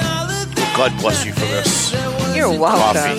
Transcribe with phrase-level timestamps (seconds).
[0.00, 0.74] all of that.
[0.76, 1.92] God bless you for this.
[2.34, 3.18] You're welcome.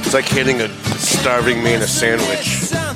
[0.00, 2.87] It's like hitting a starving man a sandwich.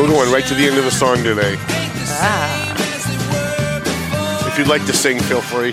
[0.00, 1.56] We're going right to the end of the song today.
[1.58, 2.74] Ah.
[2.74, 4.48] same as they were before.
[4.48, 5.72] If you'd like to sing, feel free.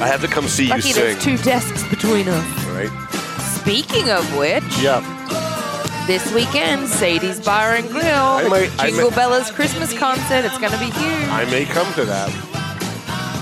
[0.00, 1.02] I have to come see you Lucky sing.
[1.02, 2.64] there's two desks between us.
[2.66, 2.90] Right?
[3.60, 5.00] Speaking of which, Yeah.
[6.06, 10.44] this weekend, Sadie's Bar and Grill, I might- I Jingle might- Bella's Christmas concert.
[10.44, 11.28] It's going to be huge.
[11.28, 12.30] I may come to that.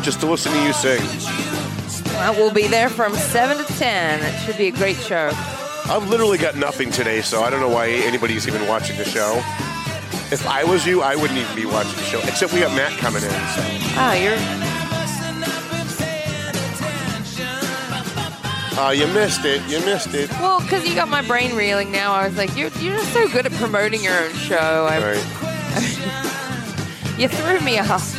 [0.03, 1.03] Just to listen to you sing.
[2.15, 4.21] Well, we'll be there from 7 to 10.
[4.21, 5.31] It should be a great show.
[5.91, 9.43] I've literally got nothing today, so I don't know why anybody's even watching the show.
[10.31, 12.21] If I was you, I wouldn't even be watching the show.
[12.21, 13.31] Except we got Matt coming in.
[13.31, 13.63] So.
[13.97, 14.37] Ah, you're.
[18.81, 19.61] Oh, you missed it.
[19.69, 20.31] You missed it.
[20.33, 22.13] Well, because you got my brain reeling now.
[22.13, 24.89] I was like, you're, you're just so good at promoting your own show.
[24.89, 26.05] I, Right.
[27.19, 28.15] You threw me off.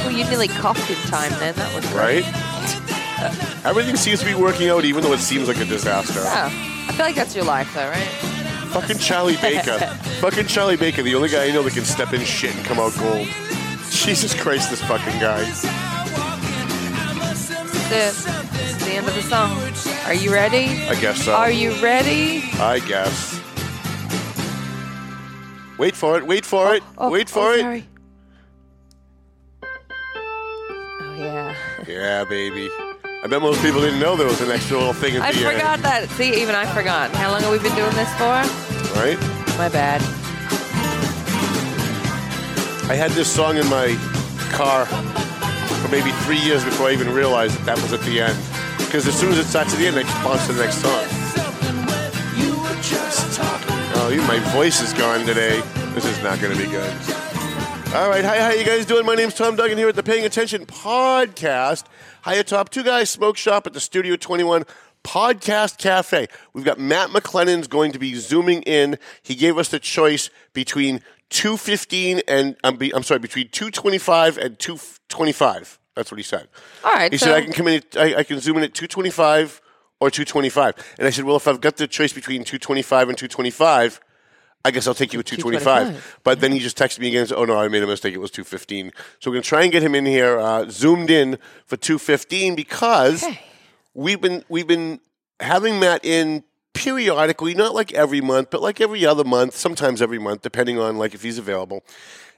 [0.00, 1.54] well, you nearly coughed in time then.
[1.56, 2.24] That was great.
[2.24, 3.66] Right?
[3.66, 6.20] Everything seems to be working out, even though it seems like a disaster.
[6.22, 6.46] Oh,
[6.88, 8.08] I feel like that's your life, though, right?
[8.72, 9.78] Fucking Charlie Baker.
[10.22, 12.78] Fucking Charlie Baker, the only guy I know that can step in shit and come
[12.78, 13.28] out gold.
[13.90, 15.44] Jesus Christ, this fucking guy.
[17.90, 18.52] That's it.
[18.52, 19.58] This is the end of the song.
[20.04, 20.66] Are you ready?
[20.88, 21.34] I guess so.
[21.34, 22.42] Are you ready?
[22.58, 23.40] I guess.
[25.78, 26.26] Wait for it.
[26.26, 26.82] Wait for oh, it.
[26.98, 27.60] Oh, wait oh, for oh, it.
[27.60, 27.88] Sorry.
[29.62, 31.54] Oh yeah.
[31.88, 32.68] Yeah, baby.
[33.24, 35.38] I bet most people didn't know there was an extra little thing at I the
[35.38, 36.10] forgot that.
[36.10, 37.10] See, even I forgot.
[37.12, 38.24] How long have we been doing this for?
[38.24, 38.50] end.
[38.96, 39.18] Right?
[39.56, 40.02] My bad.
[42.90, 43.96] I had this song in my
[44.52, 44.86] car
[45.78, 48.38] for maybe three years before I even realized that that was at the end.
[48.78, 50.78] Because as soon as it starts at the end, I just bounce to the next
[50.78, 51.04] song.
[54.00, 55.60] Oh, my voice is gone today.
[55.94, 56.92] This is not going to be good.
[57.94, 59.04] All right, hi, how you guys doing?
[59.04, 61.84] My name's Tom Duggan here at the Paying Attention Podcast.
[62.22, 64.64] Hi atop Two Guys Smoke Shop at the Studio 21
[65.04, 66.28] Podcast Cafe.
[66.52, 68.98] We've got Matt McLennan's going to be zooming in.
[69.22, 71.00] He gave us the choice between
[71.30, 75.78] 215 and I'm, be, I'm sorry, between 225 and 225.
[75.94, 76.48] That's what he said.
[76.84, 77.12] All right.
[77.12, 77.74] He so said I can come in.
[77.76, 79.60] At, I, I can zoom in at 225
[80.00, 80.94] or 225.
[80.98, 84.00] And I said, well, if I've got the choice between 225 and 225,
[84.64, 85.64] I guess I'll take you at 225.
[85.86, 86.20] 225.
[86.24, 87.20] But then he just texted me again.
[87.20, 88.14] and said, Oh no, I made a mistake.
[88.14, 88.92] It was 215.
[89.20, 93.22] So we're gonna try and get him in here, uh, zoomed in for 215 because
[93.24, 93.40] Okay.
[93.94, 95.00] we've been we've been
[95.40, 96.42] having Matt in
[96.78, 100.96] periodically, not like every month, but like every other month, sometimes every month, depending on
[100.96, 101.84] like if he's available.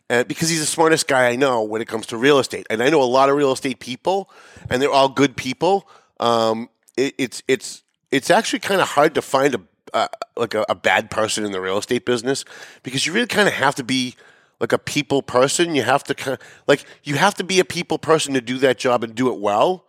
[0.08, 2.82] Uh, because he's the smartest guy I know when it comes to real estate, and
[2.82, 4.31] I know a lot of real estate people,
[4.70, 5.88] and they're all good people.
[6.19, 9.60] Um, it, it's it's it's actually kind of hard to find a
[9.92, 12.44] uh, like a, a bad person in the real estate business
[12.82, 14.16] because you really kind of have to be
[14.58, 15.75] like a people person.
[15.75, 18.78] You have to kind like you have to be a people person to do that
[18.78, 19.84] job and do it well.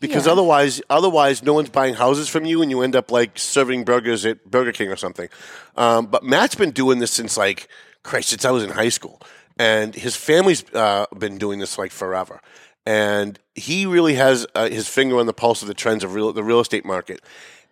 [0.00, 0.32] Because Yeah.
[0.32, 4.24] otherwise, otherwise, no one's buying houses from you, and you end up like serving burgers
[4.24, 5.28] at Burger King or something.
[5.76, 7.68] Um, but Matt's been doing this since like
[8.02, 9.20] Christ, since I was in high school,
[9.58, 12.40] and his family's uh, been doing this like forever.
[12.86, 16.32] And he really has uh, his finger on the pulse of the trends of real,
[16.32, 17.20] the real estate market.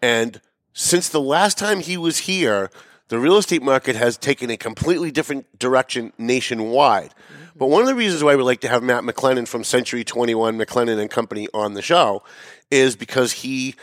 [0.02, 0.40] And
[0.74, 2.70] since the last time he was here,
[3.08, 7.14] the real estate market has taken a completely different direction nationwide.
[7.58, 10.58] But one of the reasons why we like to have Matt McLennan from Century 21
[10.58, 12.22] McLennan and Company on the show
[12.70, 13.74] is because he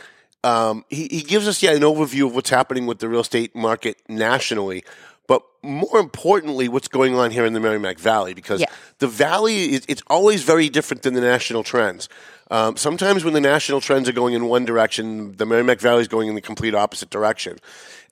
[0.44, 3.54] um, he, he gives us yeah an overview of what's happening with the real estate
[3.56, 4.84] market nationally,
[5.26, 8.66] but more importantly, what's going on here in the Merrimack Valley because Yeah.
[8.98, 12.08] the valley is it's always very different than the national trends.
[12.50, 16.08] Um, sometimes when the national trends are going in one direction, the Merrimack Valley is
[16.08, 17.58] going in the complete opposite direction.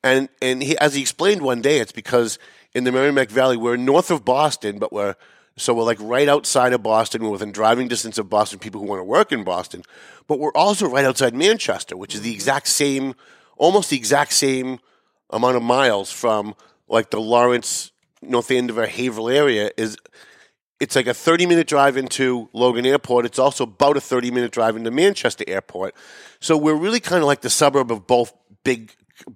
[0.03, 2.39] And and he, as he explained one day, it's because
[2.75, 5.15] in the Merrimack Valley we're north of Boston, but we're
[5.57, 7.23] so we're like right outside of Boston.
[7.23, 8.59] We're within driving distance of Boston.
[8.59, 9.83] People who want to work in Boston,
[10.27, 13.15] but we're also right outside Manchester, which is the exact same,
[13.57, 14.79] almost the exact same
[15.31, 16.55] amount of miles from
[16.89, 19.71] like the Lawrence, North Andover, Haverhill area.
[19.77, 19.97] Is
[20.83, 23.25] it's like a 30 minute drive into Logan Airport.
[23.25, 25.95] It's also about a 30 minute drive into Manchester Airport.
[26.41, 28.33] So we're really kind of like the suburb of both
[28.65, 28.93] big,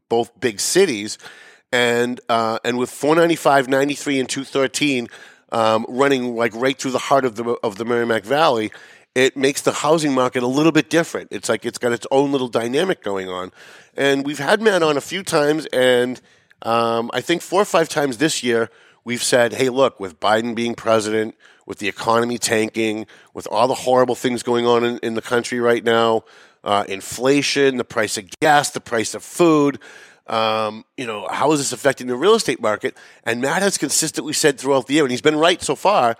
[0.08, 1.19] both big cities.
[1.70, 5.08] And, uh, and with 495, 93, and 213
[5.56, 8.70] um, running like right through the heart of the, of the Merrimack Valley,
[9.14, 11.29] it makes the housing market a little bit different.
[11.31, 13.53] It's like it's got its own little dynamic going on.
[13.97, 16.20] And we've had Matt on a few times, and
[16.61, 18.69] um, I think four or five times this year,
[19.05, 23.75] we've said, hey, look, with Biden being president, with the economy tanking, with all the
[23.75, 26.25] horrible things going on in, in the country right now,
[26.64, 29.79] uh, inflation, the price of gas, the price of food,
[30.28, 32.96] um, you know, how is this affecting the real estate market?
[33.25, 36.17] And Matt has consistently said throughout the year, and he's been right so far,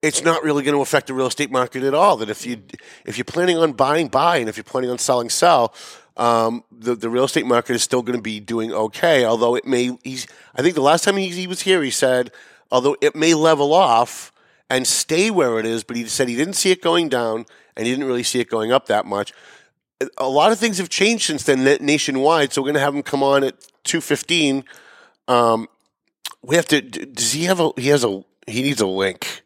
[0.00, 2.16] it's not really going to affect the real estate market at all.
[2.16, 2.62] That if you
[3.04, 5.74] if you're planning on buying, buy, and if you're planning on selling, sell.
[6.16, 9.24] Um, the the real estate market is still going to be doing okay.
[9.24, 12.32] Although it may, he's I think the last time he, he was here, he said,
[12.70, 14.32] although it may level off
[14.68, 17.46] and stay where it is, but he said he didn't see it going down
[17.76, 19.32] and he didn't really see it going up that much.
[20.18, 22.52] A lot of things have changed since then nationwide.
[22.52, 23.54] So we're going to have him come on at
[23.84, 24.64] two fifteen.
[25.28, 25.68] Um,
[26.42, 26.80] we have to.
[26.80, 27.70] Does he have a?
[27.76, 28.24] He has a.
[28.46, 29.42] He needs a link.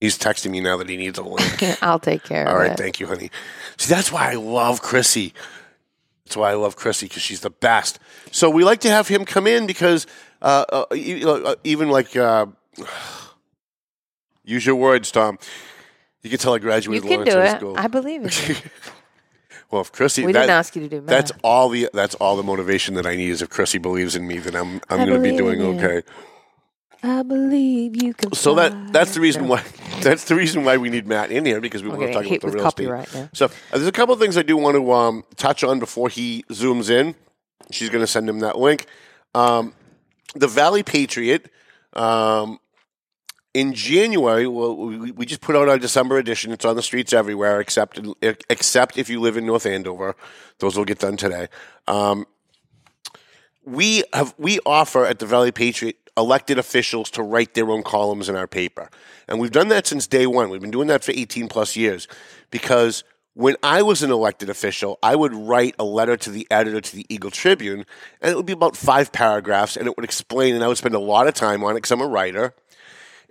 [0.00, 1.62] He's texting me now that he needs a link.
[1.82, 2.76] I'll take care All right, it.
[2.76, 3.30] thank you, honey.
[3.78, 5.32] See, that's why I love Chrissy.
[6.24, 7.98] That's why I love Chrissy because she's the best.
[8.30, 10.06] So we like to have him come in because
[10.42, 12.46] uh, uh, uh, even like uh,
[14.44, 15.38] use your words, Tom.
[16.22, 17.04] You can tell I graduated.
[17.04, 17.56] you can do it.
[17.56, 17.74] School.
[17.76, 18.56] I believe you.
[19.74, 21.08] well, if Chrissy, We that- didn't ask you to do math.
[21.08, 24.24] That's all the that's all the motivation that I need is if Chrissy believes in
[24.24, 26.02] me, then I'm I'm going to be doing okay.
[27.02, 28.32] I believe you can.
[28.34, 29.64] So that that's the reason why
[30.00, 32.40] that's the reason why we need Matt in here because we want to talk about
[32.40, 32.50] the
[32.86, 33.28] real estate now.
[33.32, 33.60] stuff.
[33.72, 36.44] Uh, there's a couple of things I do want to um, touch on before he
[36.50, 37.16] zooms in.
[37.72, 38.86] She's going to send him that link.
[39.34, 39.74] Um,
[40.36, 41.50] the Valley Patriot.
[41.94, 42.60] Um,
[43.54, 46.52] in January, well, we, we just put out our December edition.
[46.52, 48.00] It's on the streets everywhere, except
[48.50, 50.16] except if you live in North Andover.
[50.58, 51.48] Those will get done today.
[51.86, 52.26] Um,
[53.64, 58.28] we have we offer at the Valley Patriot elected officials to write their own columns
[58.28, 58.90] in our paper,
[59.28, 60.50] and we've done that since day one.
[60.50, 62.08] We've been doing that for eighteen plus years
[62.50, 63.04] because
[63.34, 66.96] when I was an elected official, I would write a letter to the editor to
[66.96, 67.84] the Eagle Tribune,
[68.20, 70.94] and it would be about five paragraphs, and it would explain, and I would spend
[70.94, 72.54] a lot of time on it because I'm a writer,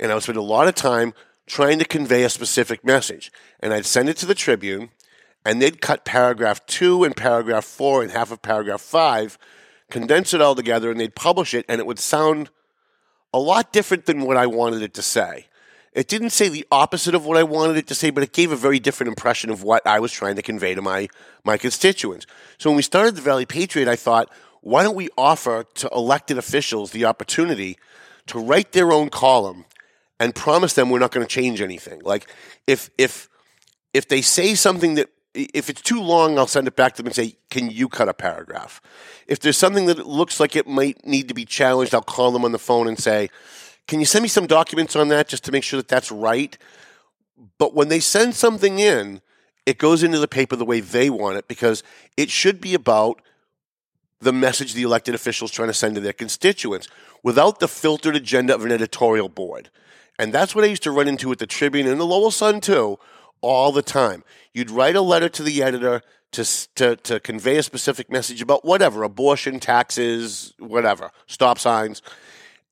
[0.04, 1.14] and I would spend a lot of time
[1.48, 3.32] trying to convey a specific message,
[3.62, 4.90] and I'd send it to the Tribune,
[5.46, 9.38] and they'd cut paragraph two and paragraph four and half of paragraph five,
[9.90, 12.50] condense it all together, and they'd publish it, and it would sound
[13.34, 15.48] a lot different than what I wanted it to say.
[15.94, 18.52] It didn't say the opposite of what I wanted it to say, but it gave
[18.52, 21.08] a very different impression of what I was trying to convey to my,
[21.46, 22.26] my constituents.
[22.58, 24.30] So when we started the Valley Patriot, I thought,
[24.62, 27.78] why don't we offer to elected officials the opportunity
[28.28, 29.66] to write their own column
[30.24, 32.02] and promise them we're not going to change anything?
[32.04, 32.28] Like,
[32.66, 33.30] if, if,
[33.94, 37.08] if they say something that if it's too long, I'll send it back to them
[37.08, 38.82] and say, "Can you cut a paragraph?"
[39.28, 42.46] If there's something that looks like it might need to be challenged, I'll call them
[42.46, 43.30] on the phone and say,
[43.88, 46.56] "Can you send me some documents on that just to make sure that that's right?"
[47.58, 49.22] But when they send something in,
[49.66, 51.82] it goes into the paper the way they want it because
[52.16, 53.20] it should be about
[54.22, 56.88] the message the elected officials trying to send to their constituents
[57.24, 59.70] without the filtered agenda of an editorial board.
[60.20, 62.62] And that's what I used to run into at the Tribune and the Lowell Sun
[62.62, 63.00] too,
[63.42, 64.24] all the time.
[64.54, 66.02] You'd write a letter to the editor
[66.32, 72.02] to, to, to convey a specific message about whatever abortion, taxes, whatever, stop signs.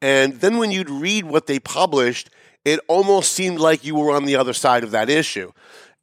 [0.01, 2.29] And then when you'd read what they published,
[2.65, 5.51] it almost seemed like you were on the other side of that issue.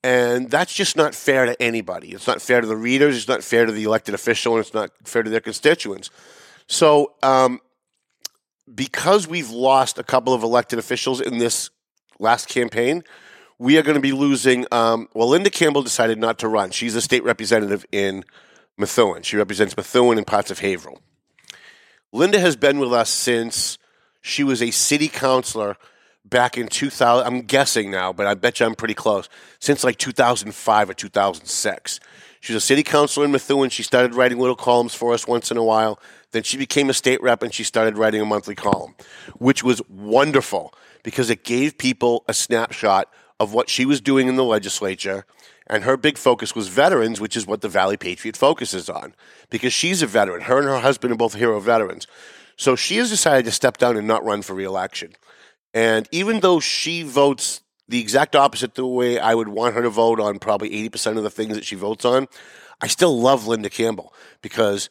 [0.04, 2.12] And that's just not fair to anybody.
[2.12, 3.16] It's not fair to the readers.
[3.16, 6.10] It's not fair to the elected official, and it's not fair to their constituents.
[6.68, 7.60] So, um,
[8.74, 11.70] because we've lost a couple of elected officials in this
[12.18, 13.04] last campaign,
[13.58, 14.66] we are going to be losing.
[14.70, 16.70] Um, well, Linda Campbell decided not to run.
[16.70, 18.24] She's a state representative in
[18.76, 19.22] Methuen.
[19.22, 21.00] She represents Methuen and parts of Haverhill.
[22.12, 23.78] Linda has been with us since
[24.20, 25.76] she was a city councilor
[26.24, 27.26] back in 2000.
[27.26, 29.28] I'm guessing now, but I bet you I'm pretty close.
[29.58, 32.00] Since like 2005 or 2006.
[32.40, 33.70] She was a city councilor in Methuen.
[33.70, 35.98] She started writing little columns for us once in a while.
[36.32, 38.94] Then she became a state rep and she started writing a monthly column,
[39.38, 44.36] which was wonderful because it gave people a snapshot of what she was doing in
[44.36, 45.24] the legislature.
[45.66, 49.14] And her big focus was veterans, which is what the Valley Patriot focuses on
[49.50, 50.42] because she's a veteran.
[50.42, 52.06] Her and her husband are both hero veterans.
[52.56, 55.12] So she has decided to step down and not run for reelection.
[55.72, 59.90] And even though she votes the exact opposite the way I would want her to
[59.90, 62.26] vote on probably 80% of the things that she votes on,
[62.80, 64.90] I still love Linda Campbell because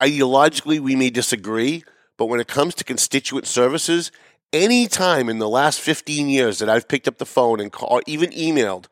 [0.00, 1.84] ideologically we may disagree,
[2.16, 4.10] but when it comes to constituent services,
[4.52, 7.88] any time in the last 15 years that I've picked up the phone and call,
[7.90, 8.86] or even emailed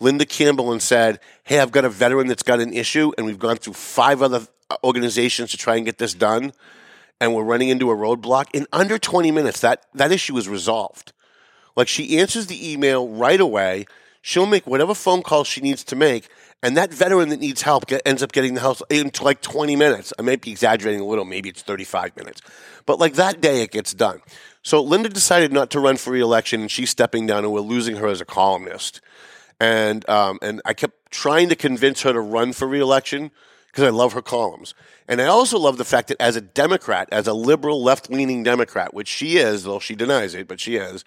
[0.00, 3.38] Linda Campbell and said, Hey, I've got a veteran that's got an issue, and we've
[3.38, 6.52] gone through five other uh, organizations to try and get this done,
[7.20, 11.12] and we're running into a roadblock, in under 20 minutes, that, that issue is resolved.
[11.76, 13.86] Like she answers the email right away.
[14.22, 16.28] She'll make whatever phone call she needs to make,
[16.62, 19.74] and that veteran that needs help get, ends up getting the help in like 20
[19.74, 20.12] minutes.
[20.18, 21.24] I might be exaggerating a little.
[21.24, 22.40] Maybe it's 35 minutes.
[22.86, 24.20] But like that day, it gets done.
[24.62, 27.96] So Linda decided not to run for reelection, and she's stepping down, and we're losing
[27.96, 29.00] her as a columnist.
[29.58, 33.32] And um, and I kept trying to convince her to run for reelection
[33.66, 34.74] because I love her columns.
[35.08, 38.42] And I also love the fact that as a Democrat, as a liberal, left leaning
[38.42, 41.04] Democrat, which she is, though she denies it, but she is,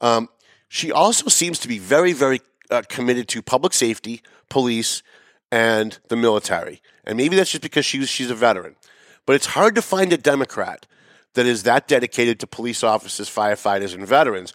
[0.00, 0.28] um,
[0.68, 5.02] she also seems to be very, very uh, committed to public safety, police,
[5.50, 6.82] and the military.
[7.04, 8.76] And maybe that's just because she's she's a veteran.
[9.26, 10.86] But it's hard to find a Democrat
[11.34, 14.52] that is that dedicated to police officers, firefighters, and veterans.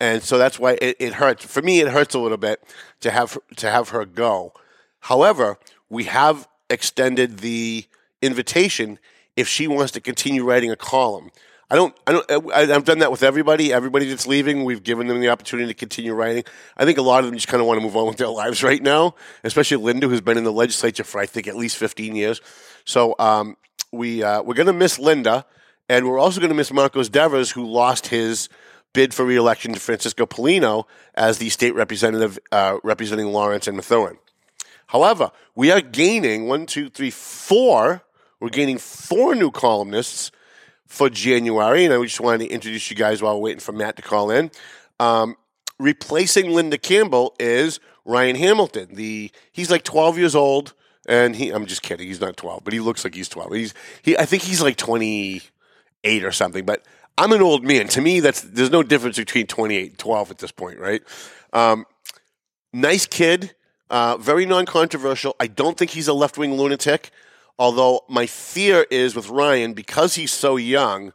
[0.00, 1.44] And so that's why it, it hurts.
[1.44, 2.62] For me, it hurts a little bit
[3.00, 4.52] to have to have her go.
[5.00, 7.86] However, we have extended the
[8.20, 8.98] invitation
[9.36, 11.30] if she wants to continue writing a column.
[11.74, 11.96] I don't.
[12.06, 12.30] I don't.
[12.30, 13.72] I, I've done that with everybody.
[13.72, 16.44] Everybody that's leaving, we've given them the opportunity to continue writing.
[16.76, 18.28] I think a lot of them just kind of want to move on with their
[18.28, 19.16] lives right now.
[19.42, 22.40] Especially Linda, who's been in the legislature for I think at least fifteen years.
[22.84, 23.56] So um,
[23.90, 25.46] we uh, we're going to miss Linda,
[25.88, 28.48] and we're also going to miss Marcos Devers, who lost his
[28.92, 30.84] bid for reelection to Francisco Paulino
[31.16, 34.18] as the state representative uh, representing Lawrence and Methuen.
[34.86, 38.04] However, we are gaining one, two, three, four.
[38.38, 40.30] We're gaining four new columnists
[40.86, 44.02] for January, and I just wanted to introduce you guys while waiting for Matt to
[44.02, 44.50] call in.
[45.00, 45.36] Um,
[45.78, 48.94] replacing Linda Campbell is Ryan Hamilton.
[48.94, 50.74] The he's like 12 years old,
[51.08, 52.06] and he I'm just kidding.
[52.06, 53.52] He's not 12, but he looks like he's 12.
[53.52, 56.64] He's he I think he's like 28 or something.
[56.64, 56.84] But
[57.16, 57.88] I'm an old man.
[57.88, 61.02] To me, that's there's no difference between 28 and 12 at this point, right?
[61.52, 61.86] Um,
[62.72, 63.54] nice kid,
[63.90, 65.36] uh, very non-controversial.
[65.38, 67.10] I don't think he's a left-wing lunatic.
[67.58, 71.12] Although my fear is with Ryan because he's so young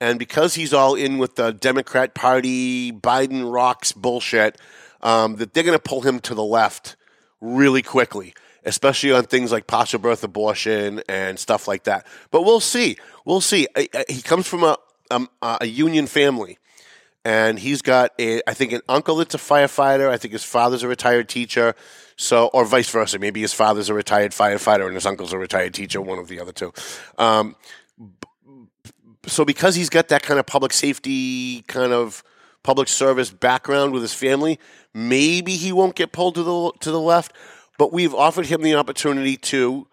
[0.00, 4.60] and because he's all in with the Democrat Party, Biden rocks bullshit,
[5.02, 6.96] um, that they're going to pull him to the left
[7.40, 12.06] really quickly, especially on things like partial birth abortion and stuff like that.
[12.30, 12.96] But we'll see.
[13.24, 13.66] We'll see.
[13.76, 14.76] I, I, he comes from a,
[15.10, 16.58] um, a union family.
[17.24, 20.08] And he's got a, I think, an uncle that's a firefighter.
[20.08, 21.74] I think his father's a retired teacher.
[22.16, 23.18] So, or vice versa.
[23.18, 26.40] Maybe his father's a retired firefighter and his uncle's a retired teacher, one of the
[26.40, 26.72] other two.
[27.16, 27.54] Um,
[29.26, 32.24] so, because he's got that kind of public safety, kind of
[32.62, 34.58] public service background with his family,
[34.94, 37.32] maybe he won't get pulled to the to the left.
[37.78, 39.86] But we've offered him the opportunity to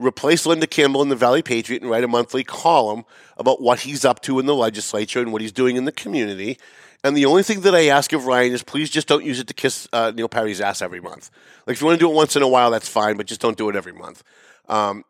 [0.00, 3.04] replace Linda Campbell in the Valley Patriot and write a monthly column
[3.36, 6.58] about what he's up to in the legislature and what he's doing in the community.
[7.04, 9.46] And the only thing that I ask of Ryan is please just don't use it
[9.48, 11.30] to kiss uh, Neil Perry's ass every month.
[11.66, 13.40] Like if you want to do it once in a while, that's fine, but just
[13.40, 14.22] don't do it every month.
[14.68, 15.04] Um,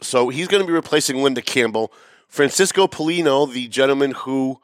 [0.00, 1.92] so he's going to be replacing Linda Campbell.
[2.28, 4.60] Francisco Paulino, the gentleman who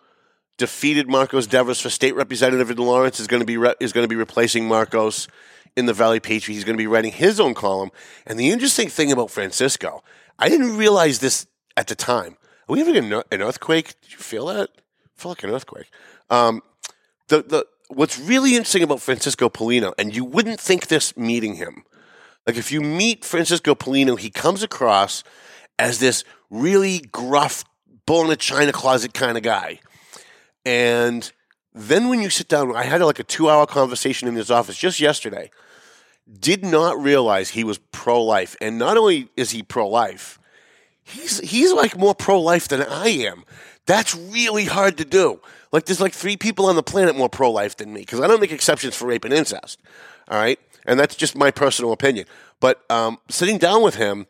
[0.57, 4.05] defeated Marcos Devers for state representative in Lawrence, is going to be re- is going
[4.05, 5.29] to be replacing Marcos
[5.79, 6.57] in the Valley Patriot.
[6.57, 7.91] He's going to be writing his own column.
[8.27, 10.03] And the interesting thing about Francisco,
[10.39, 12.37] I didn't realize this at the time.
[12.69, 13.95] Are we having an, earthquake?
[14.03, 14.71] Did you feel that?
[15.25, 15.91] I like an earthquake.
[16.31, 16.63] Um,
[17.29, 21.85] the the what's really interesting about Francisco Paulino, and you wouldn't think this meeting him.
[22.47, 25.25] Like if you meet Francisco Paulino, he comes across
[25.79, 27.65] as this really gruff,
[28.07, 29.81] bull in a china closet kind of guy.
[30.65, 31.31] And
[31.75, 34.77] Then when you sit down, I had like a two hour conversation in his office
[34.77, 35.51] just yesterday.
[36.41, 38.55] Did not realize he was pro life.
[38.61, 40.39] And not only is he pro life,
[41.03, 43.45] he's he's like more pro life than I am.
[43.87, 45.41] That's really hard to do.
[45.73, 48.27] Like there's like three people on the planet more pro life than me because I
[48.27, 49.81] don't make exceptions for rape and incest.
[50.29, 52.27] All right, and that's just my personal opinion.
[52.61, 54.27] But um, sitting down with him,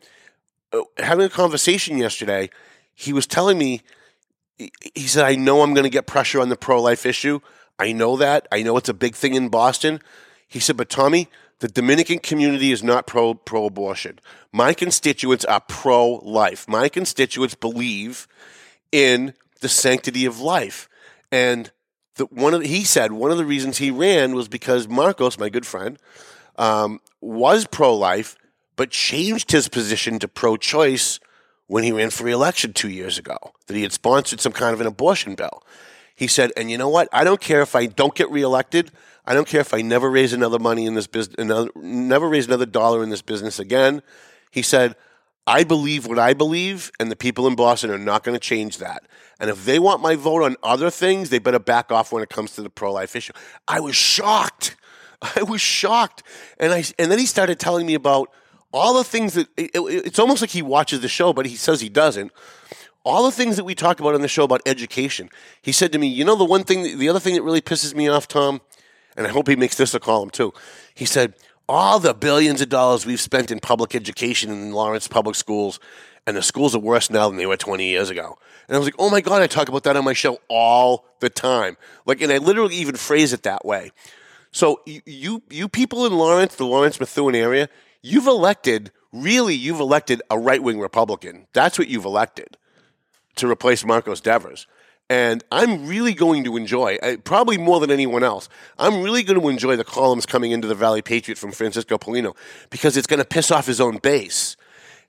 [0.71, 2.49] uh, having a conversation yesterday,
[2.95, 3.81] he was telling me.
[4.57, 7.41] he- He said, "I know I'm going to get pressure on the pro life issue.
[7.77, 8.47] I know that.
[8.51, 9.99] I know it's a big thing in Boston."
[10.47, 11.27] He said, "But Tommy,
[11.59, 14.19] the Dominican community is not pro pro abortion.
[14.51, 16.67] My constituents are pro life.
[16.67, 18.27] My constituents believe
[18.91, 20.89] in the sanctity of life.
[21.31, 21.71] And
[22.15, 25.37] the, one of the, he said one of the reasons he ran was because Marcos,
[25.37, 25.97] my good friend,
[26.57, 28.35] um, was pro life,
[28.75, 31.19] but changed his position to pro choice
[31.67, 33.37] when he ran for reelection two years ago.
[33.67, 35.63] That he had sponsored some kind of an abortion bill.
[36.19, 37.07] He said, and you know what?
[37.13, 38.91] I don't care if I don't get reelected.
[39.25, 42.45] I don't care if I never raise another money in this business, another, never raise
[42.45, 44.01] another dollar in this business again.
[44.51, 44.97] He said,
[45.47, 48.79] I believe what I believe, and the people in Boston are not going to change
[48.79, 49.03] that.
[49.39, 52.27] And if they want my vote on other things, they better back off when it
[52.29, 53.31] comes to the pro life issue.
[53.65, 54.75] I was shocked.
[55.37, 56.23] I was shocked.
[56.59, 58.29] And, I, and then he started telling me about
[58.73, 61.55] all the things that it, it- it's almost like he watches the show, but he
[61.55, 62.33] says he doesn't.
[63.09, 65.31] All the things that we talk about on the show about education.
[65.63, 67.95] He said to me, You know, the one thing, the other thing that really pisses
[67.95, 68.61] me off, Tom,
[69.17, 70.53] and I hope he makes this a column too.
[70.93, 71.33] He said,
[71.67, 75.79] All the billions of dollars we've spent in public education in Lawrence public schools,
[76.27, 78.37] and the schools are worse now than they were 20 years ago.
[78.67, 81.05] And I was like, Oh my God, I talk about that on my show all
[81.19, 81.77] the time.
[82.05, 83.91] Like, and I literally even phrase it that way.
[84.51, 87.69] So you, you, you people in Lawrence, the Lawrence Methuen area,
[88.03, 91.47] you've elected, really, you've elected a right wing Republican.
[91.53, 92.55] That's what you've elected
[93.39, 94.67] to replace Marcos Devers.
[95.09, 99.41] And I'm really going to enjoy, uh, probably more than anyone else, I'm really going
[99.41, 102.35] to enjoy the columns coming into the Valley Patriot from Francisco Paulino
[102.69, 104.55] because it's going to piss off his own base.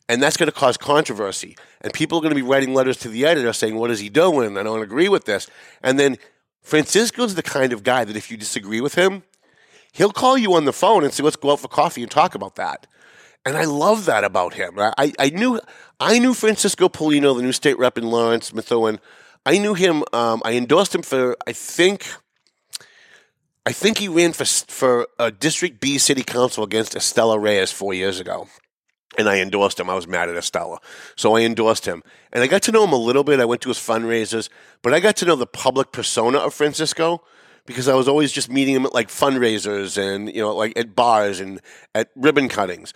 [0.08, 1.56] And that's going to cause controversy.
[1.82, 4.08] And people are going to be writing letters to the editor saying, What is he
[4.08, 4.56] doing?
[4.56, 5.46] I don't agree with this.
[5.82, 6.16] And then
[6.62, 9.22] Francisco's the kind of guy that if you disagree with him,
[9.92, 12.34] he'll call you on the phone and say, "Let's go out for coffee and talk
[12.34, 12.86] about that."
[13.44, 14.78] And I love that about him.
[14.78, 15.60] I, I- knew
[15.98, 19.00] I knew Francisco Paulino, the new state rep in Lawrence, Methuen.
[19.44, 20.02] I knew him.
[20.12, 22.06] Um, I endorsed him for I think
[23.66, 27.94] I think he ran for for a District B city council against Estela Reyes four
[27.94, 28.48] years ago.
[29.18, 29.90] And I endorsed him.
[29.90, 30.78] I was mad at Estela.
[31.16, 32.02] So I endorsed him.
[32.32, 33.40] And I got to know him a little bit.
[33.40, 34.48] I went to his fundraisers,
[34.82, 37.22] but I got to know the public persona of Francisco
[37.66, 40.94] because I was always just meeting him at like fundraisers and, you know, like at
[40.94, 41.60] bars and
[41.94, 42.94] at ribbon cuttings.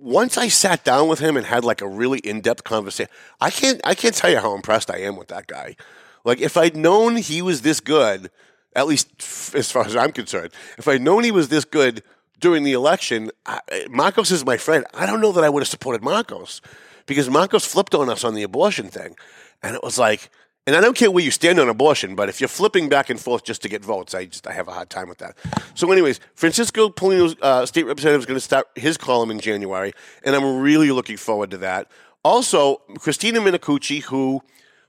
[0.00, 3.80] Once I sat down with him and had like a really in-depth conversation, I can't
[3.84, 5.76] I can't tell you how impressed I am with that guy.
[6.24, 8.30] Like if I'd known he was this good,
[8.74, 12.02] at least f- as far as I'm concerned, if I'd known he was this good
[12.40, 14.84] during the election, I, Marcos is my friend.
[14.92, 16.60] I don't know that I would have supported Marcos
[17.06, 19.16] because Marcos flipped on us on the abortion thing,
[19.62, 20.30] and it was like,
[20.66, 23.20] and I don't care where you stand on abortion, but if you're flipping back and
[23.20, 25.36] forth just to get votes, I just I have a hard time with that.
[25.74, 29.92] So, anyways, Francisco Paulino's uh, state representative is going to start his column in January,
[30.24, 31.90] and I'm really looking forward to that.
[32.24, 34.42] Also, Christina Minicucci, who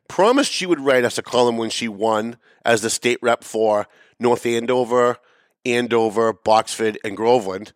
[0.07, 3.87] promised she would write us a column when she won as the state rep for
[4.19, 5.17] North Andover,
[5.65, 7.71] Andover, Boxford, and Groveland.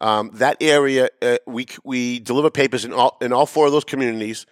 [0.00, 3.84] Um, that area, uh, we we deliver papers in all in all four of those
[3.84, 4.44] communities.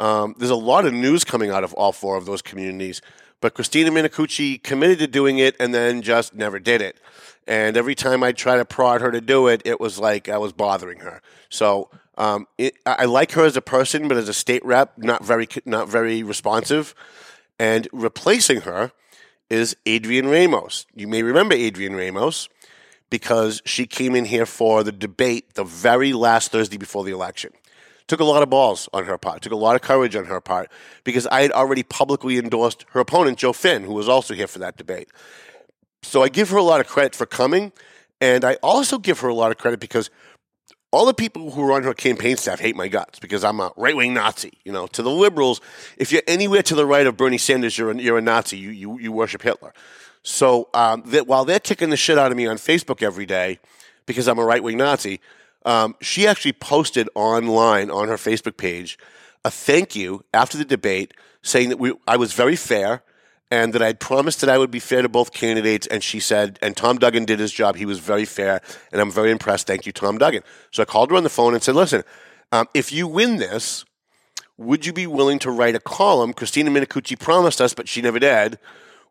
[0.00, 3.02] Um, there's a lot of news coming out of all four of those communities,
[3.42, 6.98] but Christina Minicucci committed to doing it and then just never did it.
[7.46, 10.38] And every time I try to prod her to do it, it was like I
[10.38, 11.20] was bothering her.
[11.50, 15.22] So um, it, I like her as a person, but as a state rep, not
[15.22, 16.94] very not very responsive.
[17.58, 18.92] And replacing her
[19.50, 20.86] is Adrianne Ramos.
[20.94, 22.48] You may remember Adrianne Ramos
[23.10, 27.52] because she came in here for the debate the very last Thursday before the election.
[28.10, 30.40] Took a lot of balls on her part, took a lot of courage on her
[30.40, 30.68] part
[31.04, 34.58] because I had already publicly endorsed her opponent, Joe Finn, who was also here for
[34.58, 35.08] that debate.
[36.02, 37.70] So I give her a lot of credit for coming,
[38.20, 40.10] and I also give her a lot of credit because
[40.90, 43.70] all the people who are on her campaign staff hate my guts because I'm a
[43.76, 44.54] right wing Nazi.
[44.64, 45.60] You know, to the liberals,
[45.96, 48.58] if you're anywhere to the right of Bernie Sanders, you're a, you're a Nazi.
[48.58, 49.72] You, you you worship Hitler.
[50.24, 53.60] So um, that while they're kicking the shit out of me on Facebook every day
[54.04, 55.20] because I'm a right wing Nazi,
[55.64, 58.98] um, she actually posted online on her Facebook page
[59.44, 63.02] a thank you after the debate, saying that we I was very fair
[63.50, 65.86] and that I'd promised that I would be fair to both candidates.
[65.88, 67.76] And she said, and Tom Duggan did his job.
[67.76, 68.60] He was very fair,
[68.92, 69.66] and I'm very impressed.
[69.66, 70.42] Thank you, Tom Duggan.
[70.70, 72.04] So I called her on the phone and said, listen,
[72.52, 73.84] um, if you win this,
[74.56, 76.32] would you be willing to write a column?
[76.32, 78.58] Christina Minicucci promised us, but she never did.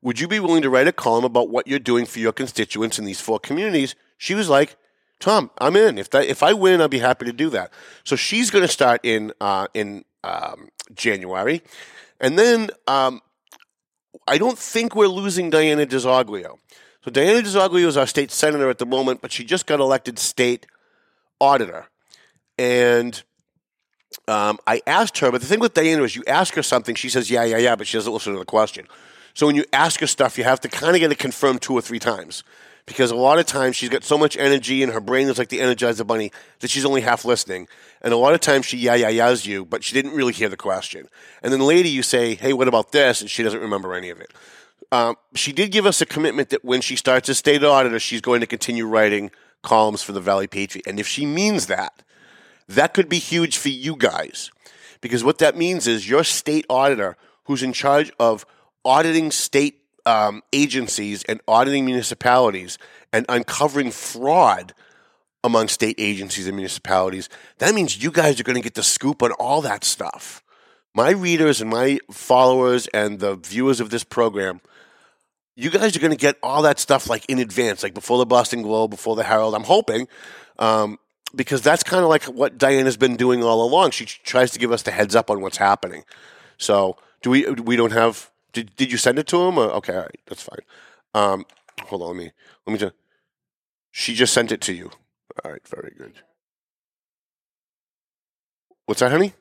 [0.02, 2.98] Would you be willing to write a column about what you're doing for your constituents
[2.98, 3.96] in these four communities?
[4.18, 4.78] She was like,
[5.20, 5.98] Tom, I'm in.
[5.98, 7.72] If that if I win, I'll be happy to do that.
[8.04, 11.62] So she's going to start in uh, in um, January,
[12.20, 13.22] and then um,
[14.28, 16.58] I don't think we're losing Diana DiZoglio.
[17.04, 20.20] So Diana DiZoglio is our state senator at the moment, but she just got elected
[20.20, 20.66] state
[21.42, 21.88] auditor,
[22.58, 23.22] and
[24.30, 25.32] um, I asked her.
[25.32, 27.76] But the thing with Diana is, you ask her something, she says yeah, yeah, yeah,
[27.76, 28.88] but she doesn't listen to the question.
[29.34, 31.74] So when you ask her stuff, you have to kind of get it confirmed two
[31.74, 32.44] or three times
[32.90, 35.50] because a lot of times she's got so much energy and her brain is like
[35.50, 37.68] the Energizer Bunny that she's only half listening.
[38.02, 40.50] And a lot of times she yeah yeah yeahs you, but she didn't really hear
[40.50, 41.08] the question.
[41.44, 43.22] And then later you say, hey, what about this?
[43.22, 44.34] And she doesn't remember any of it.
[44.92, 48.22] Um, she did give us a commitment that when she starts as state auditor, she's
[48.22, 49.30] going to continue writing
[49.62, 50.88] columns for the Valley Patriot.
[50.88, 52.02] And if she means that,
[52.68, 54.50] that could be huge for you guys.
[55.00, 58.48] Because what that means is your state auditor, who's in charge of
[58.84, 62.78] auditing state um, agencies and auditing municipalities
[63.12, 64.74] and uncovering fraud
[65.44, 69.24] among state agencies and municipalities, that means you guys are going to get the scoop
[69.24, 70.44] on all that stuff.
[70.94, 74.60] My readers and my followers and the viewers of this program,
[75.56, 78.26] you guys are going to get all that stuff like in advance, like before the
[78.26, 79.56] Boston Globe, before the Herald.
[79.56, 80.08] I'm hoping,
[80.58, 80.98] um,
[81.36, 83.92] because that's kind of like what Diana's been doing all along.
[83.92, 86.04] She tries to give us the heads up on what's happening.
[86.58, 87.50] So, do we?
[87.50, 88.32] We don't have.
[88.54, 89.58] Did, did you send it to him?
[89.58, 90.60] Or, okay, all right, that's fine.
[91.14, 91.46] Um,
[91.84, 92.32] hold on, let me
[92.66, 92.94] let me just.
[93.92, 94.92] She just sent it to you.
[95.44, 96.14] All right, very good.
[98.86, 99.34] What's that, honey?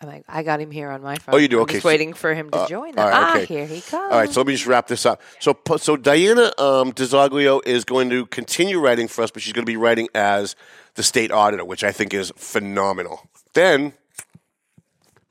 [0.00, 1.34] I'm like, I got him here on my phone.
[1.36, 1.58] Oh, you do?
[1.58, 2.98] I'm Okay, Just so- waiting for him to uh, join.
[2.98, 3.12] all us.
[3.12, 4.12] right, ah, here he comes.
[4.12, 5.22] All right, so let me just wrap this up.
[5.38, 9.70] So, so Diana um, is going to continue writing for us, but she's going to
[9.70, 10.56] be writing as
[10.96, 13.28] the state auditor, which I think is phenomenal.
[13.54, 13.92] Then,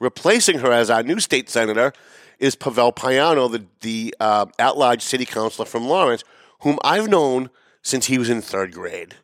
[0.02, 1.94] replacing her as our new state senator
[2.40, 6.24] is Pavel Payano, the, the uh, at-large city councilor from Lawrence,
[6.62, 7.52] whom I've known
[7.84, 9.16] since he was in third grade.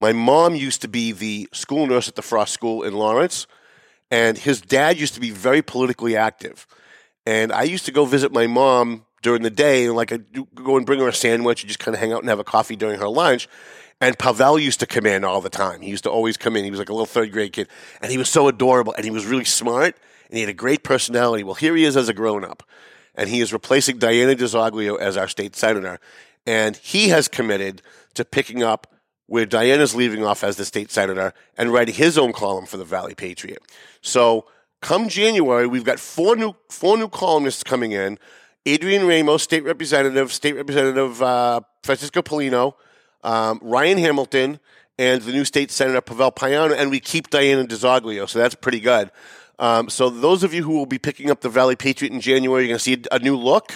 [0.00, 3.46] My mom used to be the school nurse at the Frost School in Lawrence,
[4.10, 6.66] and his dad used to be very politically active.
[7.26, 10.76] And I used to go visit my mom during the day, and like I'd go
[10.76, 12.76] and bring her a sandwich and just kind of hang out and have a coffee
[12.76, 13.46] during her lunch.
[14.00, 15.80] And Pavel used to come in all the time.
[15.80, 16.64] He used to always come in.
[16.64, 17.68] He was like a little third grade kid,
[18.02, 19.96] and he was so adorable, and he was really smart,
[20.28, 21.44] and he had a great personality.
[21.44, 22.62] Well, here he is as a grown up,
[23.14, 25.98] and he is replacing Diana DiZoglio as our state senator,
[26.46, 27.82] and he has committed
[28.14, 28.86] to picking up
[29.26, 32.84] where Diana's leaving off as the state senator and writing his own column for the
[32.84, 33.62] Valley Patriot.
[34.02, 34.46] So
[34.82, 38.18] come January, we've got four new four new columnists coming in.
[38.66, 42.74] Adrianne Ramos, state representative, state representative uh, Francisco Paulino,
[43.22, 44.58] um, Ryan Hamilton,
[44.98, 48.80] and the new state senator Pavel Payano, and we keep Diana DiZoglio, so that's pretty
[48.80, 49.10] good.
[49.58, 52.64] Um, so those of you who will be picking up the Valley Patriot in January,
[52.64, 53.72] you're going to see a new look.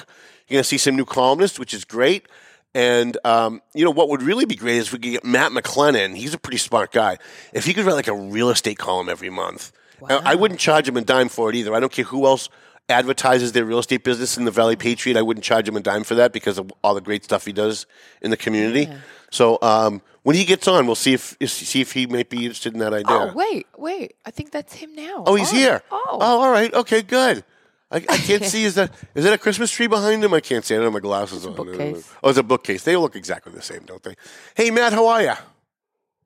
[0.49, 2.27] You're going to see some new columnists, which is great.
[2.75, 5.53] And um, you know what would really be great is if we could get Matt
[5.53, 6.17] McLennan.
[6.17, 7.19] He's a pretty smart guy.
[7.53, 9.73] If he could write like a real estate column every month,
[10.09, 11.75] I, I wouldn't charge him a dime for it either.
[11.75, 12.49] I don't care who else
[12.89, 15.19] advertises their real estate business in the Valley Patriot.
[15.19, 17.53] I wouldn't charge him a dime for that because of all the great stuff he
[17.53, 17.87] does
[18.23, 18.89] in the community.
[19.31, 22.73] So um, when he gets on, we'll see if see if he might be interested
[22.73, 23.31] in that idea.
[23.31, 24.17] Oh, wait, wait.
[24.25, 25.25] I think that's him now.
[25.27, 25.55] Oh, he's On.
[25.55, 25.83] here.
[25.91, 26.19] Oh.
[26.21, 26.73] all right.
[26.73, 27.45] Okay, good.
[27.91, 28.65] I, I can't see.
[28.65, 30.33] Is that is that a Christmas tree behind him?
[30.33, 30.75] I can't see.
[30.75, 31.55] I don't have my glasses on.
[31.55, 32.11] bookcase.
[32.23, 32.85] Oh, it's a bookcase.
[32.85, 34.15] They look exactly the same, don't they?
[34.55, 35.33] Hey, Matt, how are you?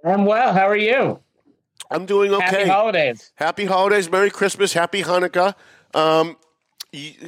[0.04, 0.52] I'm well.
[0.52, 1.20] How are you?
[1.90, 2.44] I'm doing okay.
[2.44, 3.32] Happy holidays.
[3.34, 5.54] Happy holidays, Merry Christmas, Happy Hanukkah.
[5.94, 6.36] Um, y-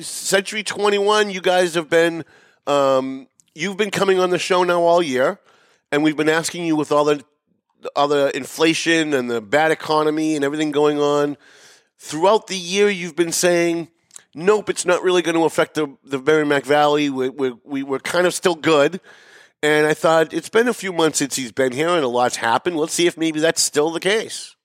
[0.00, 2.24] Century 21, you guys have been,
[2.66, 5.40] um, you've been coming on the show now all year,
[5.90, 7.24] and we've been asking you with all the
[7.94, 11.36] all the inflation and the bad economy and everything going on.
[11.98, 13.88] Throughout the year, you've been saying,
[14.34, 17.10] nope, it's not really going to affect the, the Merrimack Valley.
[17.10, 19.00] We, we, we, we're kind of still good.
[19.62, 22.36] And I thought, it's been a few months since he's been here and a lot's
[22.36, 22.76] happened.
[22.76, 24.56] Let's see if maybe that's still the case.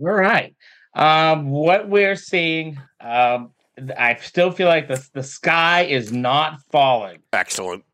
[0.00, 0.54] All right.
[0.94, 3.52] Um, what we're seeing, um,
[3.96, 7.18] I still feel like the the sky is not falling.
[7.32, 7.84] Excellent.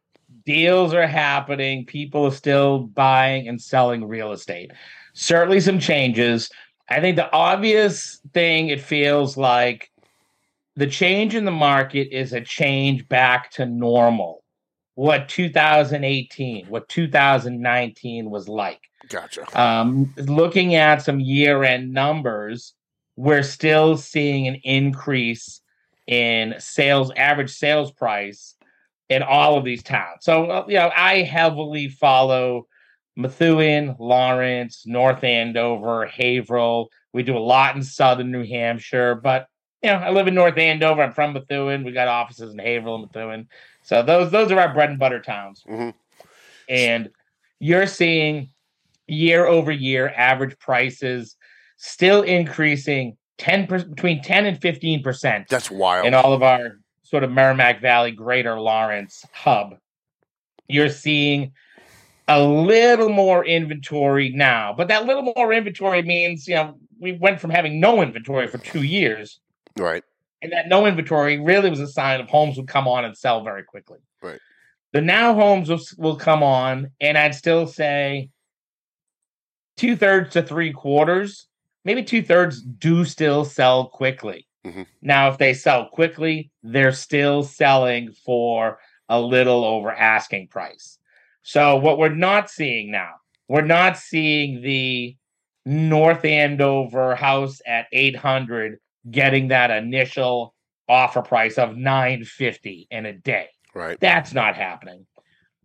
[0.44, 1.84] Deals are happening.
[1.86, 4.72] People are still buying and selling real estate.
[5.12, 6.50] Certainly, some changes.
[6.88, 9.90] I think the obvious thing it feels like
[10.76, 14.42] the change in the market is a change back to normal.
[14.94, 18.80] What 2018, what 2019 was like.
[19.08, 19.60] Gotcha.
[19.60, 22.74] Um, looking at some year end numbers,
[23.16, 25.61] we're still seeing an increase
[26.12, 28.54] in sales, average sales price
[29.08, 30.18] in all of these towns.
[30.20, 32.66] So, uh, you know, I heavily follow
[33.16, 36.90] Methuen, Lawrence, North Andover, Haverhill.
[37.14, 39.46] We do a lot in southern New Hampshire, but
[39.82, 41.02] you know, I live in North Andover.
[41.02, 41.82] I'm from Methuen.
[41.82, 43.48] We got offices in Haverhill and Methuen.
[43.80, 45.64] So those those are our bread and butter towns.
[45.66, 45.94] Mhm.
[46.68, 47.08] And
[47.58, 48.50] you're seeing
[49.06, 51.36] year over year average prices
[51.78, 56.06] still increasing 10 per, between 10 and 15 percent That's wild.
[56.06, 59.76] in all of our sort of Merrimack Valley, Greater Lawrence hub.
[60.68, 61.52] You're seeing
[62.28, 67.40] a little more inventory now, but that little more inventory means, you know, we went
[67.40, 69.40] from having no inventory for two years,
[69.76, 70.04] right.
[70.40, 73.42] and that no inventory really was a sign of homes would come on and sell
[73.42, 73.98] very quickly.
[74.22, 74.38] Right.
[74.92, 78.30] The now homes will, will come on, and I'd still say
[79.76, 81.48] two thirds to three quarters,
[81.84, 84.46] maybe two thirds do still sell quickly.
[84.64, 84.86] Mhm.
[85.00, 90.98] Now, if they sell quickly, they're still selling for a little over asking price.
[91.42, 93.14] So, what we're not seeing now,
[93.48, 95.16] we're not seeing the
[95.64, 98.78] North Andover house at 800
[99.10, 100.54] getting that initial
[100.88, 103.48] offer price of 950 in a day.
[103.74, 103.98] Right.
[104.00, 105.06] That's not happening.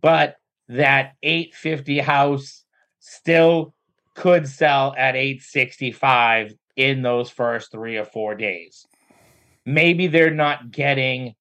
[0.00, 0.36] But
[0.68, 2.64] that 850 house
[3.00, 3.74] still
[4.18, 8.84] could sell at 865 in those first 3 or 4 days.
[9.64, 11.34] Maybe they're not getting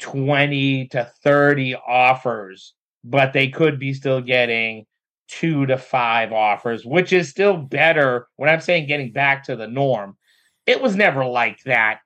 [0.00, 4.84] 20 to 30 offers, but they could be still getting
[5.28, 9.68] 2 to 5 offers, which is still better when I'm saying getting back to the
[9.68, 10.18] norm.
[10.66, 12.00] It was never like that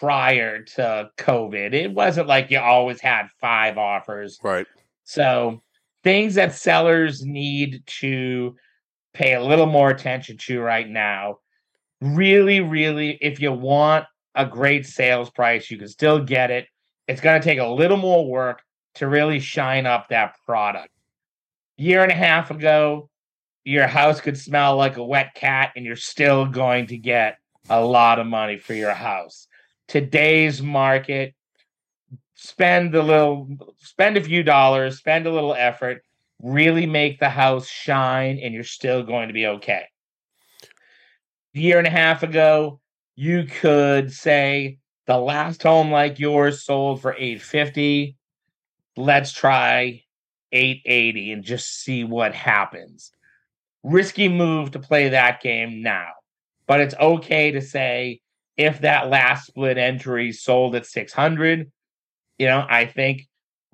[0.00, 1.74] prior to COVID.
[1.74, 4.40] It wasn't like you always had five offers.
[4.42, 4.66] Right.
[5.04, 5.62] So,
[6.02, 8.56] things that sellers need to
[9.14, 11.38] pay a little more attention to right now.
[12.00, 16.66] Really, really, if you want a great sales price, you can still get it.
[17.06, 18.62] It's going to take a little more work
[18.94, 20.90] to really shine up that product.
[21.76, 23.08] Year and a half ago,
[23.64, 27.38] your house could smell like a wet cat, and you're still going to get
[27.70, 29.46] a lot of money for your house.
[29.88, 31.34] Today's market,
[32.34, 33.48] spend a little,
[33.78, 36.02] spend a few dollars, spend a little effort,
[36.42, 39.84] really make the house shine, and you're still going to be okay.
[41.54, 42.80] A year and a half ago,
[43.14, 48.16] you could say the last home like yours sold for 850
[48.96, 50.02] let's try
[50.52, 53.10] 880 and just see what happens
[53.82, 56.10] risky move to play that game now
[56.66, 58.20] but it's okay to say
[58.56, 61.70] if that last split entry sold at 600
[62.38, 63.26] you know i think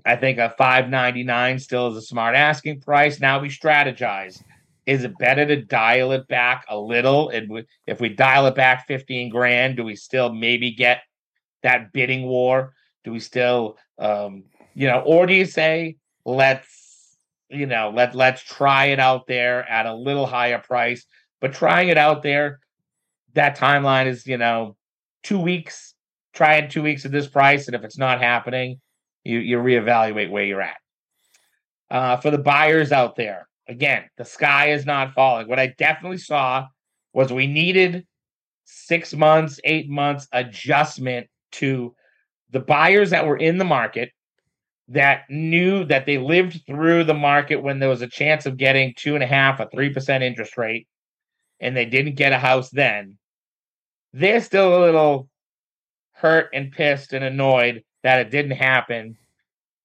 [0.04, 3.20] i think a 599 still is a smart asking price.
[3.20, 4.42] Now we strategize.
[4.86, 7.28] Is it better to dial it back a little?
[7.28, 11.02] And if we dial it back 15 grand do we still maybe get
[11.62, 12.72] that bidding war?
[13.04, 17.16] Do we still um you know or do you say let's
[17.48, 21.04] you know let let's try it out there at a little higher price
[21.40, 22.60] but trying it out there
[23.34, 24.76] that timeline is you know
[25.22, 25.94] two weeks
[26.32, 28.80] try it two weeks at this price and if it's not happening
[29.28, 30.78] you you reevaluate where you're at.
[31.90, 35.48] Uh, for the buyers out there again the sky is not falling.
[35.48, 36.66] What i definitely saw
[37.12, 38.06] was we needed
[38.64, 41.94] six months eight months adjustment to
[42.50, 44.10] the buyers that were in the market
[44.88, 48.94] that knew that they lived through the market when there was a chance of getting
[48.96, 50.86] two and a half or three percent interest rate
[51.60, 53.18] and they didn't get a house then.
[54.12, 55.28] They're still a little
[56.12, 59.18] hurt and pissed and annoyed that it didn't happen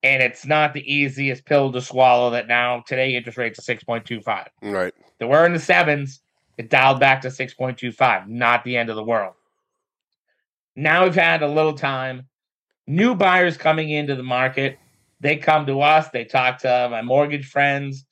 [0.02, 4.48] and it's not the easiest pill to swallow that now today interest rates are 6.25
[4.62, 4.94] Right.
[5.20, 6.22] they were in the sevens.
[6.58, 9.34] It dialed back to 6.25 not the end of the world.
[10.74, 12.28] Now we've had a little time.
[12.88, 14.80] New buyers coming into the market.
[15.20, 16.08] They come to us.
[16.08, 18.06] They talk to my mortgage friends.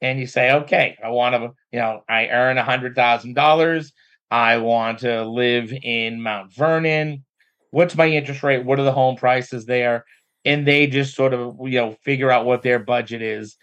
[0.00, 3.92] And you say okay i want to you know i earn a hundred thousand dollars.
[4.30, 7.24] I want to live in mount vernon
[7.70, 8.64] what's my interest rate?
[8.64, 10.04] What are the home prices there?
[10.44, 13.56] And they just sort of you know figure out what their budget is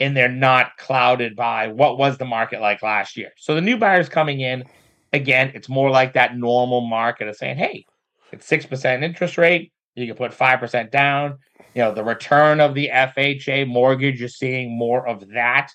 [0.00, 3.30] and they're not clouded by what was the market like last year.
[3.36, 4.64] So the new buyers coming in
[5.12, 7.84] again it's more like that normal market of saying hey
[8.32, 9.72] it's 6% interest rate.
[9.94, 11.38] You can put 5% down.
[11.74, 15.68] You know the return of the fha mortgage you're seeing more of that.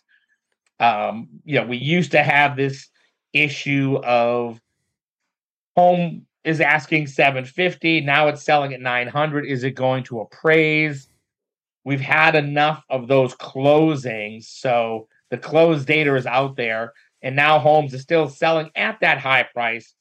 [0.79, 2.89] Um you know we used to have this
[3.33, 4.59] issue of
[5.75, 11.10] home is asking 750 now it's selling at 900 is it going to appraise
[11.83, 17.60] we've had enough of those closings so the closed data is out there and now
[17.60, 19.93] homes are still selling at that high price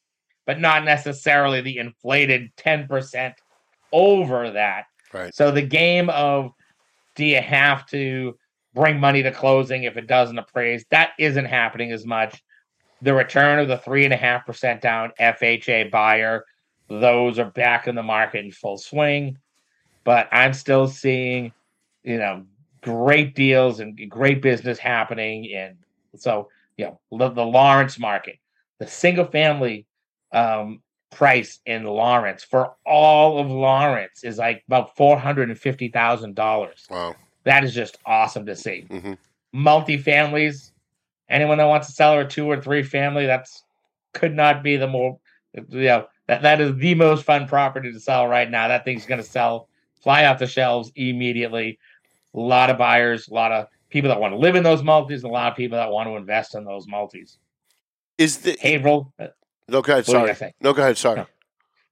[0.46, 3.35] but not necessarily the inflated 10%
[3.92, 5.35] over that Right.
[5.35, 6.52] so the game of
[7.16, 8.38] do you have to
[8.76, 10.85] bring money to closing if it doesn't appraise?
[10.90, 12.40] That isn't happening as much.
[13.02, 16.44] The return of the three and a half percent down FHA buyer
[16.88, 19.38] those are back in the market in full swing.
[20.04, 21.52] But I'm still seeing,
[22.04, 22.44] you know,
[22.80, 25.52] great deals and great business happening.
[25.52, 25.76] And
[26.16, 28.38] so, you know, the, the Lawrence market,
[28.78, 29.87] the single family
[30.32, 30.80] um,
[31.11, 36.37] price in Lawrence for all of Lawrence is like about four hundred and fifty thousand
[36.37, 36.87] dollars.
[36.88, 37.16] Wow.
[37.44, 38.87] That is just awesome to see.
[38.88, 39.14] hmm
[39.52, 40.72] Multi-families,
[41.28, 43.64] anyone that wants to sell a two or three family, that's
[44.12, 45.18] could not be the more
[45.54, 48.68] you know that that is the most fun property to sell right now.
[48.68, 49.68] That thing's going to sell,
[50.02, 51.78] fly off the shelves immediately.
[52.34, 55.22] A lot of buyers, a lot of people that want to live in those multis,
[55.22, 57.38] and a lot of people that want to invest in those multis.
[58.18, 59.28] Is the Haverhill, uh,
[59.68, 59.82] no?
[59.82, 60.06] Go ahead.
[60.08, 60.54] What were you Sorry.
[60.60, 60.98] No, go ahead.
[60.98, 61.16] Sorry.
[61.16, 61.26] No.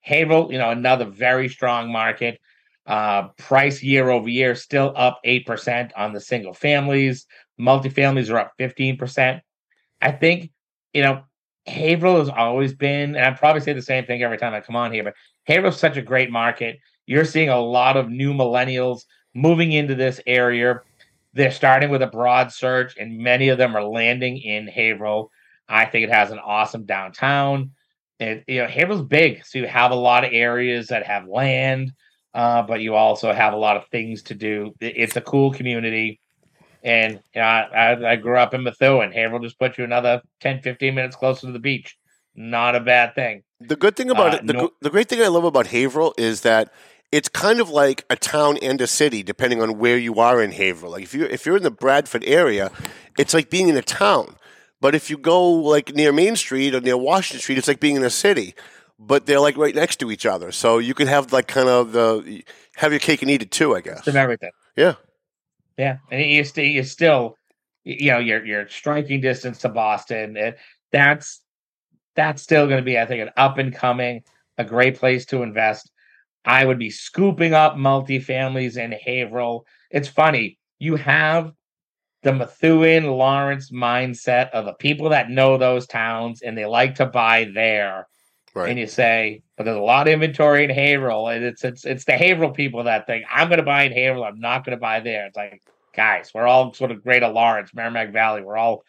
[0.00, 2.40] Haverhill, you know, another very strong market.
[2.86, 7.26] Uh, price year over year still up 8% on the single families.
[7.60, 9.40] Multifamilies are up 15%.
[10.02, 10.50] I think,
[10.92, 11.22] you know,
[11.66, 14.76] Haverhill has always been, and I probably say the same thing every time I come
[14.76, 15.14] on here, but
[15.48, 16.78] Haverhill's such a great market.
[17.06, 19.02] You're seeing a lot of new millennials
[19.34, 20.80] moving into this area.
[21.32, 25.30] They're starting with a broad search, and many of them are landing in Haverhill.
[25.68, 27.72] I think it has an awesome downtown.
[28.20, 31.92] It, you know, Haverhill's big, so you have a lot of areas that have land,
[32.34, 34.72] uh, but you also have a lot of things to do.
[34.80, 36.20] It's a cool community.
[36.84, 39.10] And you know, I, I, grew up in Methuen.
[39.10, 41.96] Haverhill just put you another 10, 15 minutes closer to the beach.
[42.36, 43.42] Not a bad thing.
[43.58, 46.12] The good thing about Uh, it, the, no- the great thing I love about Haverhill
[46.18, 46.70] is that
[47.10, 50.52] it's kind of like a town and a city, depending on where you are in
[50.52, 50.90] Haverhill.
[50.92, 52.70] Like if you if you're in the Bradford area,
[53.16, 54.36] it's like being in a town.
[54.80, 57.96] But if you go like near Main Street or near Washington Street, it's like being
[57.96, 58.54] in a city.
[58.98, 61.92] But they're like right next to each other, so you could have like kind of
[61.92, 62.42] the
[62.76, 63.74] have your cake and eat it too.
[63.74, 64.04] I guess.
[64.04, 64.50] Some everything.
[64.76, 64.94] Yeah.
[65.76, 67.36] Yeah, and you still you still
[67.84, 70.36] you know you're you're striking distance to Boston.
[70.36, 70.56] And
[70.92, 71.40] that's
[72.16, 74.22] that's still going to be, I think, an up and coming,
[74.58, 75.90] a great place to invest.
[76.44, 79.66] I would be scooping up multifamilies in Haverhill.
[79.90, 81.52] It's funny you have
[82.22, 87.06] the Methuen Lawrence mindset of the people that know those towns and they like to
[87.06, 88.06] buy there.
[88.54, 88.70] Right.
[88.70, 92.04] And you say, but there's a lot of inventory in Haverhill, and it's it's it's
[92.04, 94.24] the Haverhill people that think I'm going to buy in Haverhill.
[94.24, 95.26] I'm not going to buy there.
[95.26, 95.60] It's like,
[95.94, 98.42] guys, we're all sort of Greater Lawrence, Merrimack Valley.
[98.42, 98.84] We're all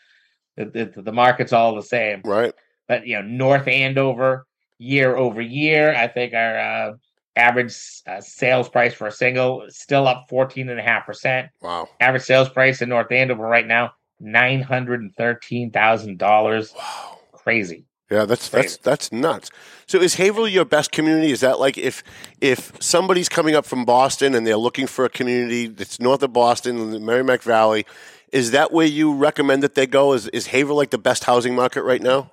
[0.56, 2.22] it, it, the market's all the same.
[2.24, 2.54] Right.
[2.88, 4.46] But you know, North Andover,
[4.78, 6.94] year over year, I think our uh,
[7.36, 7.76] average
[8.08, 11.50] uh, sales price for a single is still up fourteen and a half percent.
[11.62, 11.90] Wow.
[12.00, 16.74] Average sales price in North Andover right now nine hundred and thirteen thousand dollars.
[16.78, 17.18] Wow.
[17.34, 17.86] Crazy.
[18.10, 19.50] Yeah, that's that's that's nuts.
[19.88, 21.32] So is Haverhill your best community?
[21.32, 22.04] Is that like if
[22.40, 26.32] if somebody's coming up from Boston and they're looking for a community that's north of
[26.32, 27.86] Boston in the Merrimack Valley,
[28.32, 30.14] is that where you recommend that they go?
[30.14, 32.32] Is is Haverhill like the best housing market right now?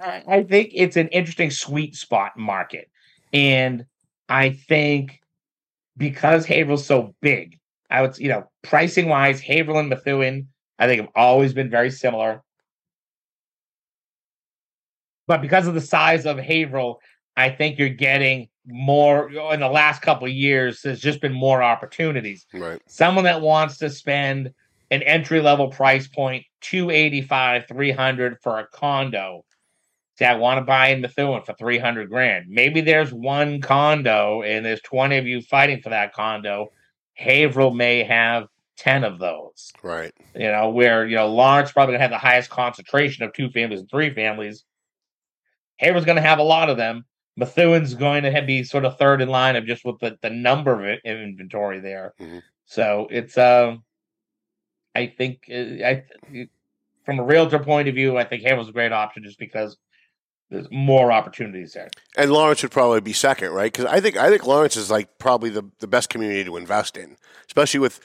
[0.00, 2.90] I I think it's an interesting sweet spot market.
[3.32, 3.86] And
[4.28, 5.20] I think
[5.96, 7.58] because Haverhill's so big,
[7.90, 10.48] I would, you know, pricing wise, Haverhill and Methuen,
[10.80, 12.42] I think have always been very similar.
[15.30, 17.00] But because of the size of Haverhill,
[17.36, 20.82] I think you're getting more in the last couple of years.
[20.82, 22.82] There's just been more opportunities Right.
[22.88, 24.50] someone that wants to spend
[24.90, 29.44] an entry level price point 285 300 for a condo
[30.18, 34.66] say i want to buy in methuen for 300 grand maybe there's one condo and
[34.66, 36.66] there's 20 of you fighting for that condo
[37.14, 40.12] haverhill may have 10 of those Right.
[40.34, 43.78] you know where you know lawrence probably to have the highest concentration of two families
[43.78, 44.64] and three families
[45.80, 47.04] haverhill's going to have a lot of them
[47.36, 50.92] Methuen's going to be sort of third in line of just with the, the number
[50.92, 52.14] of inventory there.
[52.20, 52.42] Mhm.
[52.66, 53.82] So it's um,
[54.94, 56.04] I think uh, I
[57.04, 59.76] from a realtor point of view, I think Haverhill's a great option just because
[60.50, 61.88] there's more opportunities there.
[62.16, 63.72] And Lawrence would probably be second, right?
[63.72, 66.96] Because I think I think Lawrence is like probably the, the best community to invest
[66.96, 67.16] in,
[67.46, 68.00] especially with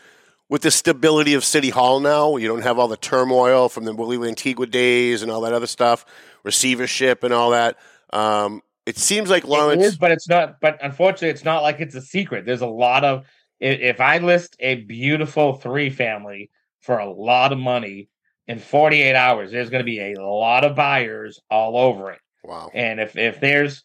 [0.48, 2.38] with the stability of City Hall now.
[2.38, 5.68] You don't have all the turmoil from the Willie Lantigua days and all that other
[5.68, 6.06] stuff,
[6.46, 7.78] receivership and all that.
[8.14, 9.84] Um, it seems like Lawrence.
[9.84, 10.62] is, but it's not.
[10.62, 12.46] But unfortunately, it's not like it's a secret.
[12.46, 13.26] There's a lot of
[13.60, 18.10] if I list a beautiful three family for a lot of money
[18.48, 22.20] in 48 hours, there's going to be a lot of buyers all over it.
[22.44, 22.70] wow.
[22.74, 23.84] And if if there's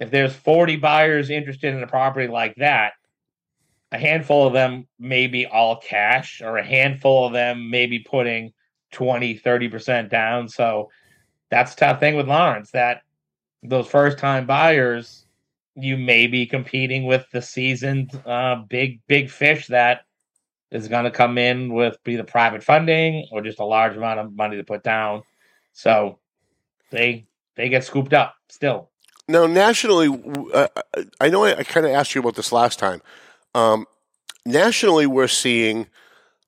[0.00, 2.92] if there's 40 buyers interested in a property like that,
[3.90, 8.00] a handful of them may be all cash or a handful of them may be
[8.00, 8.52] putting
[8.92, 10.48] 20, 30% down.
[10.48, 10.90] So
[11.52, 13.02] that's tough thing with Lawrence that
[13.62, 15.26] those first time buyers,
[15.74, 20.00] you may be competing with the seasoned uh, big, big fish that
[20.70, 24.34] is going to come in with either private funding or just a large amount of
[24.34, 25.24] money to put down.
[25.74, 26.18] So
[26.90, 28.88] they they get scooped up still.
[29.28, 30.08] Now, nationally,
[30.54, 30.68] uh,
[31.20, 33.02] I know I, I kind of asked you about this last time.
[33.54, 33.84] Um,
[34.46, 35.88] nationally, we're seeing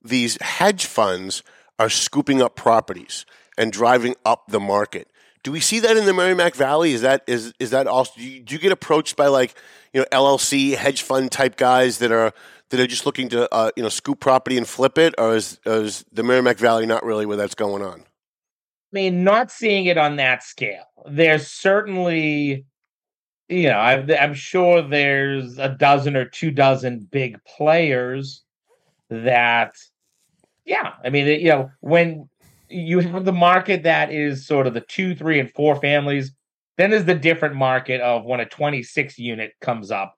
[0.02, 1.42] these hedge funds
[1.78, 3.26] are scooping up properties
[3.56, 5.08] and driving up the market.
[5.42, 6.92] Do we see that in the Merrimack Valley?
[6.92, 8.12] Is that is is that also?
[8.16, 9.54] Do you, do you get approached by like
[9.92, 12.32] you know LLC hedge fund type guys that are
[12.70, 15.60] that are just looking to uh, you know scoop property and flip it, or is,
[15.66, 18.00] is the Merrimack Valley not really where that's going on?
[18.00, 20.84] I mean, not seeing it on that scale.
[21.04, 22.64] There's certainly,
[23.48, 28.44] you know, I, I'm sure there's a dozen or two dozen big players
[29.10, 29.74] that,
[30.64, 32.28] yeah, I mean, you know, when
[32.68, 36.32] you have the market that is sort of the two, three, and four families,
[36.76, 40.14] then there's the different market of when a 26 unit comes up.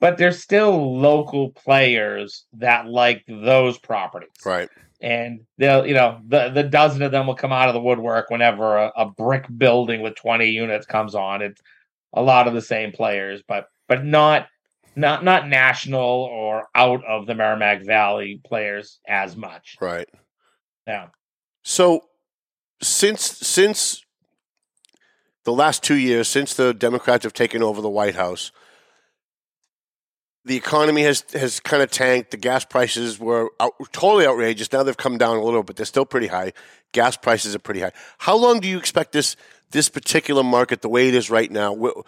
[0.00, 4.70] But there's still local players that like those properties Right.
[5.02, 8.30] and they'll you know the the dozen of them will come out of the woodwork
[8.30, 11.60] whenever a, a brick building with 20 units comes on it's
[12.14, 14.46] a lot of the same players but but not
[14.96, 20.08] not not national or out of the merrimack valley players as much Right.
[20.86, 21.08] yeah
[21.62, 22.04] So
[22.82, 24.04] since since
[25.44, 28.52] the last two years, since the Democrats have taken over the White House,
[30.44, 32.30] the economy has has kind of tanked.
[32.30, 34.72] The gas prices were out, totally outrageous.
[34.72, 36.52] Now they've come down a little, but they're still pretty high.
[36.92, 37.92] Gas prices are pretty high.
[38.18, 39.36] How long do you expect this
[39.70, 41.76] this particular market, the way it is right now?
[41.76, 42.00] wh-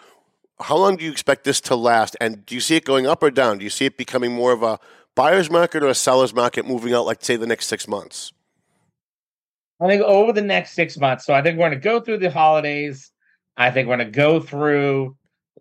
[0.63, 2.17] How long do you expect this to last?
[2.19, 3.59] And do you see it going up or down?
[3.59, 4.79] Do you see it becoming more of a
[5.15, 8.33] buyer's market or a seller's market moving out, like say, the next six months?
[9.81, 11.25] I think over the next six months.
[11.25, 13.11] So I think we're going to go through the holidays.
[13.57, 15.15] I think we're going to go through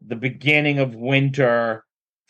[0.06, 1.84] the beginning of winter.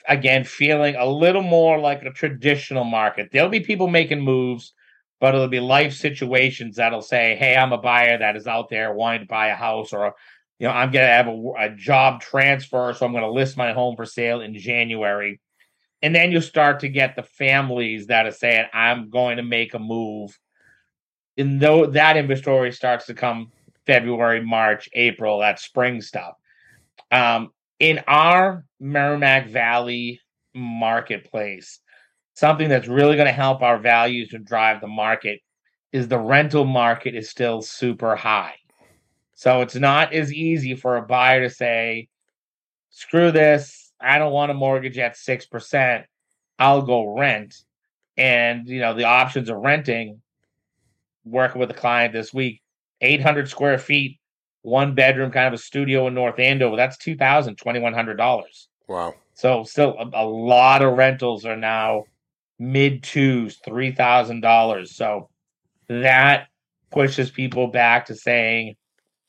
[0.09, 3.28] Again, feeling a little more like a traditional market.
[3.33, 4.72] There'll be people making moves,
[5.20, 8.93] but it'll be life situations that'll say, "Hey, I'm a buyer that is out there
[8.93, 10.14] wanting to buy a house," or
[10.59, 13.57] you know, I'm going to have a, a job transfer, so I'm going to list
[13.57, 15.41] my home for sale in January.
[16.03, 19.74] And then you start to get the families that are saying, "I'm going to make
[19.74, 20.37] a move."
[21.37, 23.51] And though that inventory starts to come
[23.87, 26.35] February, March, April, that spring stuff.
[27.11, 30.20] Um, in our Merrimack Valley
[30.55, 31.80] marketplace,
[32.35, 35.41] something that's really going to help our values and drive the market
[35.93, 38.55] is the rental market is still super high.
[39.35, 42.09] So it's not as easy for a buyer to say,
[42.91, 46.05] screw this, I don't want a mortgage at 6%,
[46.59, 47.57] I'll go rent.
[48.16, 50.22] And, you know, the options of renting
[51.25, 52.61] working with a client this week,
[53.01, 54.18] 800 square feet,
[54.62, 56.77] one bedroom, kind of a studio in North Andover.
[56.77, 58.66] That's $2,000, $2,100.
[58.89, 59.14] Wow.
[59.35, 62.05] So still a, a lot of rentals are now
[62.59, 64.89] mid twos, $3,000.
[64.89, 65.29] So
[65.89, 66.49] that
[66.91, 68.77] pushes people back to saying,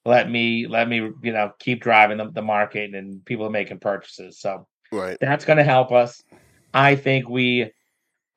[0.05, 3.79] let me, let me, you know, keep driving the, the market and people are making
[3.79, 4.39] purchases.
[4.39, 5.17] So Right.
[5.19, 6.21] that's going to help us.
[6.73, 7.71] I think we,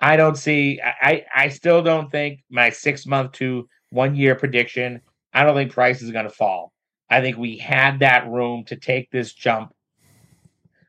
[0.01, 5.01] I don't see, I, I still don't think my six month to one year prediction,
[5.32, 6.72] I don't think price is going to fall.
[7.09, 9.72] I think we had that room to take this jump.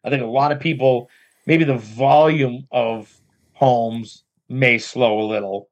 [0.03, 1.09] I think a lot of people,
[1.45, 3.13] maybe the volume of
[3.53, 5.69] homes may slow a little.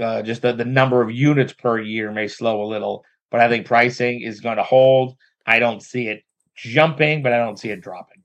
[0.00, 3.48] Uh, just the, the number of units per year may slow a little, but I
[3.48, 5.16] think pricing is going to hold.
[5.46, 6.22] I don't see it
[6.54, 8.19] jumping, but I don't see it dropping.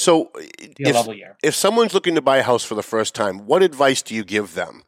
[0.00, 4.00] So, if, if someone's looking to buy a house for the first time, what advice
[4.00, 4.82] do you give them?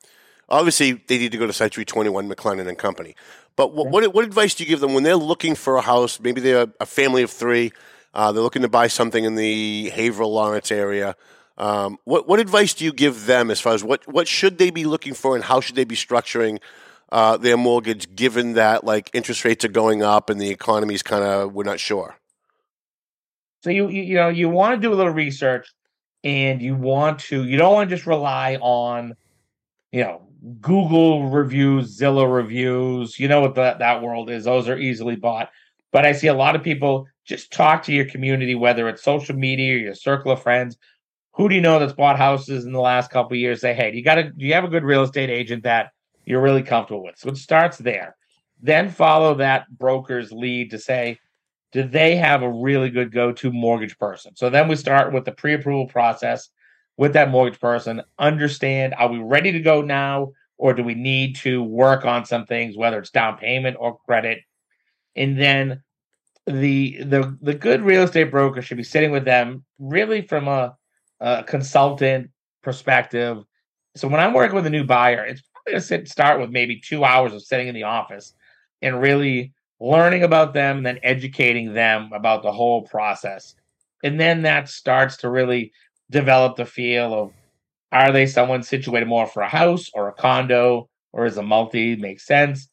[0.49, 3.15] Obviously, they need to go to Century 21 McLennan and Company.
[3.55, 6.19] But what, what, what advice do you give them when they're looking for a house?
[6.19, 7.73] Maybe they're a family of three.
[8.15, 11.15] Uh, they're looking to buy something in the Haverhill Lawrence area.
[11.59, 14.71] Um, what what advice do you give them as far as what what should they
[14.71, 16.59] be looking for and how should they be structuring
[17.11, 21.23] uh, their mortgage, given that like interest rates are going up and the economy's kind
[21.23, 22.17] of we're not sure.
[23.63, 25.69] So you you, you know you want to do a little research,
[26.25, 29.15] and you want to you don't want to just rely on,
[29.93, 30.23] you know,
[30.61, 33.19] Google reviews, Zillow reviews.
[33.19, 35.51] You know what that that world is; those are easily bought.
[35.93, 39.37] But I see a lot of people just talk to your community, whether it's social
[39.37, 40.77] media or your circle of friends.
[41.35, 43.61] Who do you know that's bought houses in the last couple years?
[43.61, 45.93] Say, hey, do you got to do you have a good real estate agent that
[46.25, 47.17] you're really comfortable with?
[47.17, 48.17] So it starts there.
[48.61, 51.19] Then follow that broker's lead to say,
[51.73, 54.37] do they have a really good go-to mortgage person?
[54.37, 56.51] So then we start with the pre-approval process
[56.97, 58.03] with that mortgage person.
[58.19, 62.47] Understand, are we ready to go now, or do we need to work on some
[62.47, 64.41] things, whether it's down payment or credit?
[65.17, 65.83] And then
[66.47, 70.77] the the the good real estate broker should be sitting with them really from a,
[71.21, 72.31] a consultant
[72.63, 73.39] perspective.
[73.97, 76.81] So when I'm working with a new buyer, it's probably gonna sit start with maybe
[76.81, 78.35] two hours of sitting in the office
[78.81, 79.53] and really
[79.83, 83.57] learning about them and then educating them about the whole process.
[84.05, 85.73] And then that starts to really
[86.11, 87.33] develop the feel of
[87.91, 91.97] are they someone situated more for a house or a condo or is a multi
[91.97, 92.69] make sense?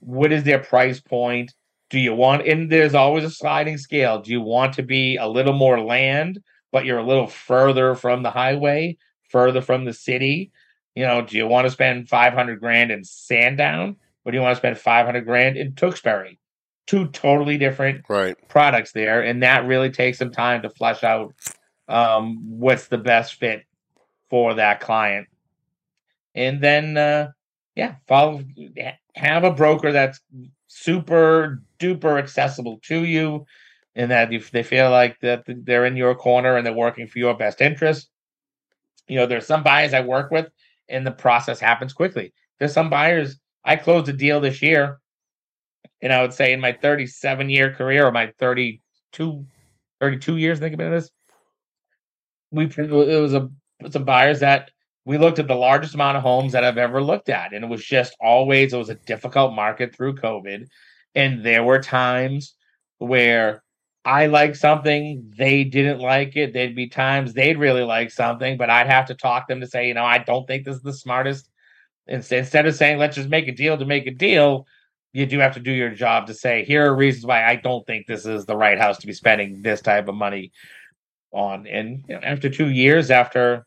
[0.00, 1.52] What is their price point?
[1.90, 4.22] Do you want and there's always a sliding scale.
[4.22, 8.22] Do you want to be a little more land, but you're a little further from
[8.22, 8.96] the highway,
[9.28, 10.50] further from the city?
[10.94, 13.96] You know, do you want to spend 500 grand in Sandown?
[14.24, 16.38] Or do you want to spend 500 grand in Tewksbury?
[16.86, 18.36] Two totally different Right.
[18.48, 19.22] products there.
[19.22, 21.34] And that really takes some time to flesh out
[21.88, 23.64] um, what's the best fit
[24.30, 25.28] for that client.
[26.34, 27.32] And then, uh,
[27.74, 28.42] yeah, follow,
[29.14, 30.20] have a broker that's
[30.68, 33.44] super duper accessible to you
[33.94, 37.18] and that if they feel like that they're in your corner and they're working for
[37.18, 38.08] your best interest.
[39.08, 40.48] You know, there's some buyers I work with
[40.88, 42.32] and the process happens quickly.
[42.58, 45.00] There's some buyers I closed a deal this year,
[46.00, 49.46] and I would say in my 37 year career or my 32,
[50.00, 51.10] 32 years, think about this.
[52.50, 53.48] We it was a
[53.90, 54.70] some buyers that
[55.04, 57.68] we looked at the largest amount of homes that I've ever looked at, and it
[57.68, 60.66] was just always it was a difficult market through COVID,
[61.14, 62.54] and there were times
[62.98, 63.62] where
[64.04, 66.52] I liked something, they didn't like it.
[66.52, 69.86] There'd be times they'd really like something, but I'd have to talk them to say,
[69.88, 71.48] you know, I don't think this is the smartest.
[72.06, 74.66] Instead of saying, let's just make a deal to make a deal,
[75.12, 77.86] you do have to do your job to say, here are reasons why I don't
[77.86, 80.52] think this is the right house to be spending this type of money
[81.32, 81.66] on.
[81.66, 83.66] And you know, after two years, after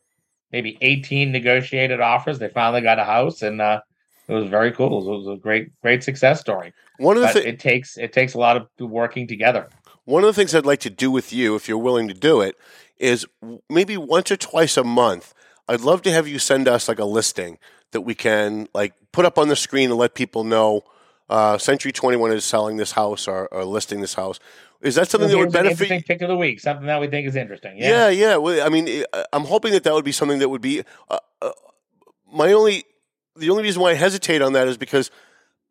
[0.52, 3.80] maybe 18 negotiated offers, they finally got a house and uh,
[4.28, 4.98] it was very cool.
[4.98, 6.72] It was a great, great success story.
[6.98, 9.68] One of the thi- it takes it takes a lot of working together.
[10.04, 12.40] One of the things I'd like to do with you, if you're willing to do
[12.40, 12.56] it,
[12.98, 13.26] is
[13.68, 15.34] maybe once or twice a month.
[15.68, 17.58] I'd love to have you send us like a listing
[17.92, 20.82] that we can like put up on the screen and let people know.
[21.28, 24.38] Uh, Century Twenty One is selling this house or, or listing this house.
[24.80, 25.80] Is that something that would benefit?
[25.90, 27.78] interesting pick of the week, something that we think is interesting.
[27.78, 28.36] Yeah, yeah.
[28.36, 30.82] Well, I mean, I- I'm hoping that that would be something that would be.
[31.10, 31.50] Uh, uh,
[32.32, 32.84] my only,
[33.34, 35.10] the only reason why I hesitate on that is because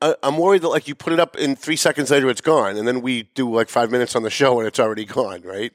[0.01, 2.75] I, I'm worried that like you put it up and three seconds later it's gone,
[2.75, 5.71] and then we do like five minutes on the show and it's already gone, right?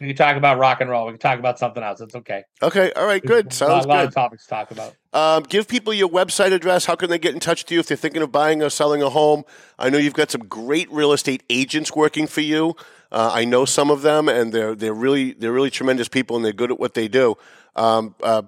[0.00, 1.06] We can talk about rock and roll.
[1.06, 2.00] We can talk about something else.
[2.00, 2.44] It's okay.
[2.62, 3.52] Okay, all right, good.
[3.52, 4.08] Sounds a lot good.
[4.08, 4.94] of topics to talk about.
[5.12, 6.84] Um, give people your website address.
[6.84, 9.02] How can they get in touch with you if they're thinking of buying or selling
[9.02, 9.44] a home?
[9.78, 12.76] I know you've got some great real estate agents working for you.
[13.10, 16.44] Uh, I know some of them, and they're they're really they're really tremendous people, and
[16.44, 17.36] they're good at what they do.
[17.74, 18.42] Um, uh,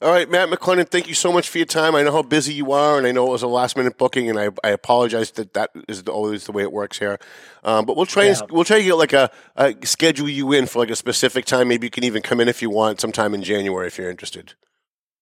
[0.00, 1.96] All right, Matt McLennan, thank you so much for your time.
[1.96, 4.30] I know how busy you are, and I know it was a last minute booking,
[4.30, 7.18] and I, I apologize that that is always the way it works here.
[7.64, 8.38] Um, but we'll try Yeah.
[8.38, 11.44] and we'll try to get like a, a schedule you in for like a specific
[11.44, 11.66] time.
[11.66, 14.54] Maybe you can even come in if you want sometime in January if you're interested.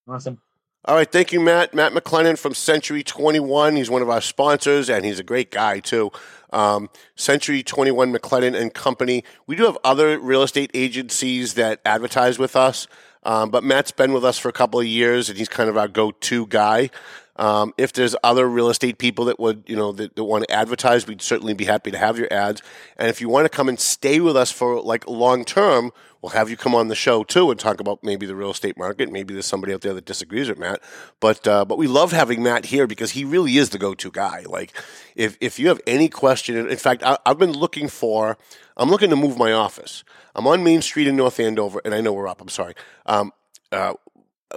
[0.07, 0.39] awesome.
[0.87, 1.73] All right, thank you, Matt.
[1.73, 3.75] Matt McLennan from Century 21.
[3.77, 6.13] He's one of our sponsors, and he's a great guy, too.
[6.53, 9.25] Um, Century 21 McLennan and Company.
[9.47, 12.87] We do have other real estate agencies that advertise with us,
[13.23, 15.79] um, but Matt's been with us for a couple of years, and he's kind of
[15.79, 16.91] our go to guy.
[17.37, 20.55] Um, if there's other real estate people that would, you know, that, that want to
[20.55, 22.63] advertise, we'd certainly be happy to have your ads.
[22.97, 25.91] And if you want to come and stay with us for like long term,
[26.23, 28.79] we'll have you come on the show too and talk about maybe the real estate
[28.79, 29.11] market.
[29.11, 30.81] Maybe there's somebody out there that disagrees with Matt,
[31.19, 34.45] but uh, but we love having Matt here because he really is the go-to guy.
[34.47, 34.73] Like
[35.17, 38.39] if if you have any question, in fact, I, I've been looking for.
[38.77, 40.03] I'm looking to move my office.
[40.35, 42.41] I'm on Main Street in North Andover, and I know we're up.
[42.41, 42.75] I'm sorry.
[43.07, 43.33] Um,
[43.71, 43.95] uh,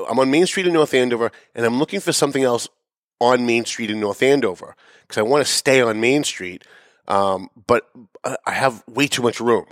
[0.10, 2.68] I'm on Main Street in North Andover, and I'm looking for something else
[3.20, 6.64] on Main Street in North Andover because I want to stay on Main Street,
[7.08, 7.90] um, but
[8.24, 9.66] I have way too much room,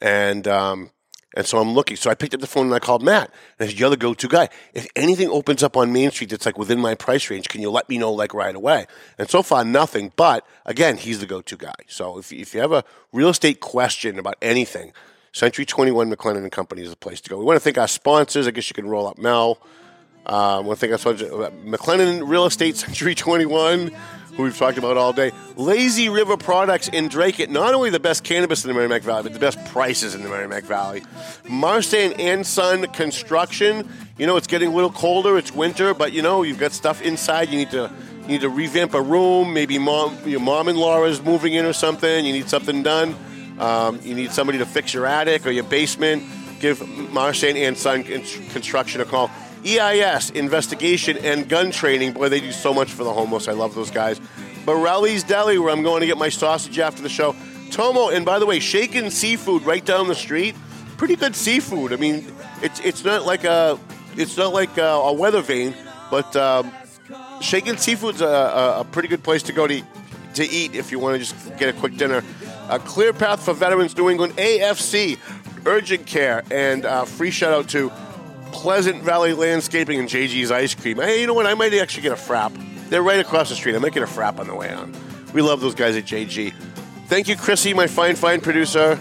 [0.00, 0.90] and um,
[1.34, 1.96] and so I'm looking.
[1.96, 4.48] So I picked up the phone and I called Matt, and "You're the go-to guy.
[4.74, 7.70] If anything opens up on Main Street that's like within my price range, can you
[7.70, 8.86] let me know like right away?"
[9.18, 10.12] And so far, nothing.
[10.16, 11.74] But again, he's the go-to guy.
[11.88, 14.92] So if if you have a real estate question about anything,
[15.36, 17.36] Century 21 McLennan and Company is the place to go.
[17.36, 18.48] We want to thank our sponsors.
[18.48, 19.58] I guess you can roll up Mel.
[20.24, 23.90] Uh, one thing I told you about McLennan Real Estate Century 21,
[24.34, 25.32] who we've talked about all day.
[25.56, 27.50] Lazy River Products in Dracut.
[27.50, 30.30] Not only the best cannabis in the Merrimack Valley, but the best prices in the
[30.30, 31.02] Merrimack Valley.
[31.44, 33.86] Marstein and Son Construction.
[34.16, 35.36] You know, it's getting a little colder.
[35.36, 37.50] It's winter, but you know, you've got stuff inside.
[37.50, 39.52] You need to you need to revamp a room.
[39.52, 42.24] Maybe mom, your mom-in-law is moving in or something.
[42.24, 43.14] You need something done.
[43.58, 46.22] Um, you need somebody to fix your attic or your basement.
[46.60, 49.30] Give Marstein and Son Construction a call.
[49.64, 52.12] EIS, investigation and gun training.
[52.12, 53.48] Boy, they do so much for the homeless.
[53.48, 54.20] I love those guys.
[54.64, 57.34] Borelli's Deli, where I'm going to get my sausage after the show.
[57.70, 60.54] Tomo, and by the way, Shaken Seafood right down the street.
[60.96, 61.92] Pretty good seafood.
[61.92, 62.24] I mean,
[62.62, 63.78] it's it's not like a
[64.16, 65.74] it's not like a, a Weathervane,
[66.10, 66.72] but um,
[67.40, 69.82] Shaken Seafood's a, a, a pretty good place to go to
[70.34, 72.22] to eat if you want to just get a quick dinner.
[72.68, 75.18] A clear path for veterans, New England AFC,
[75.66, 77.92] urgent care, and uh, free shout out to
[78.50, 80.96] Pleasant Valley Landscaping and JG's Ice Cream.
[80.96, 81.46] Hey, you know what?
[81.46, 82.52] I might actually get a frap.
[82.88, 83.76] They're right across the street.
[83.76, 84.96] I might get a frap on the way on.
[85.32, 86.52] We love those guys at JG.
[87.06, 88.98] Thank you, Chrissy, my fine, fine producer.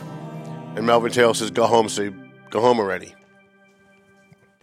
[0.75, 2.13] And Melvin Taylor says, go home, so
[2.51, 3.14] go home already.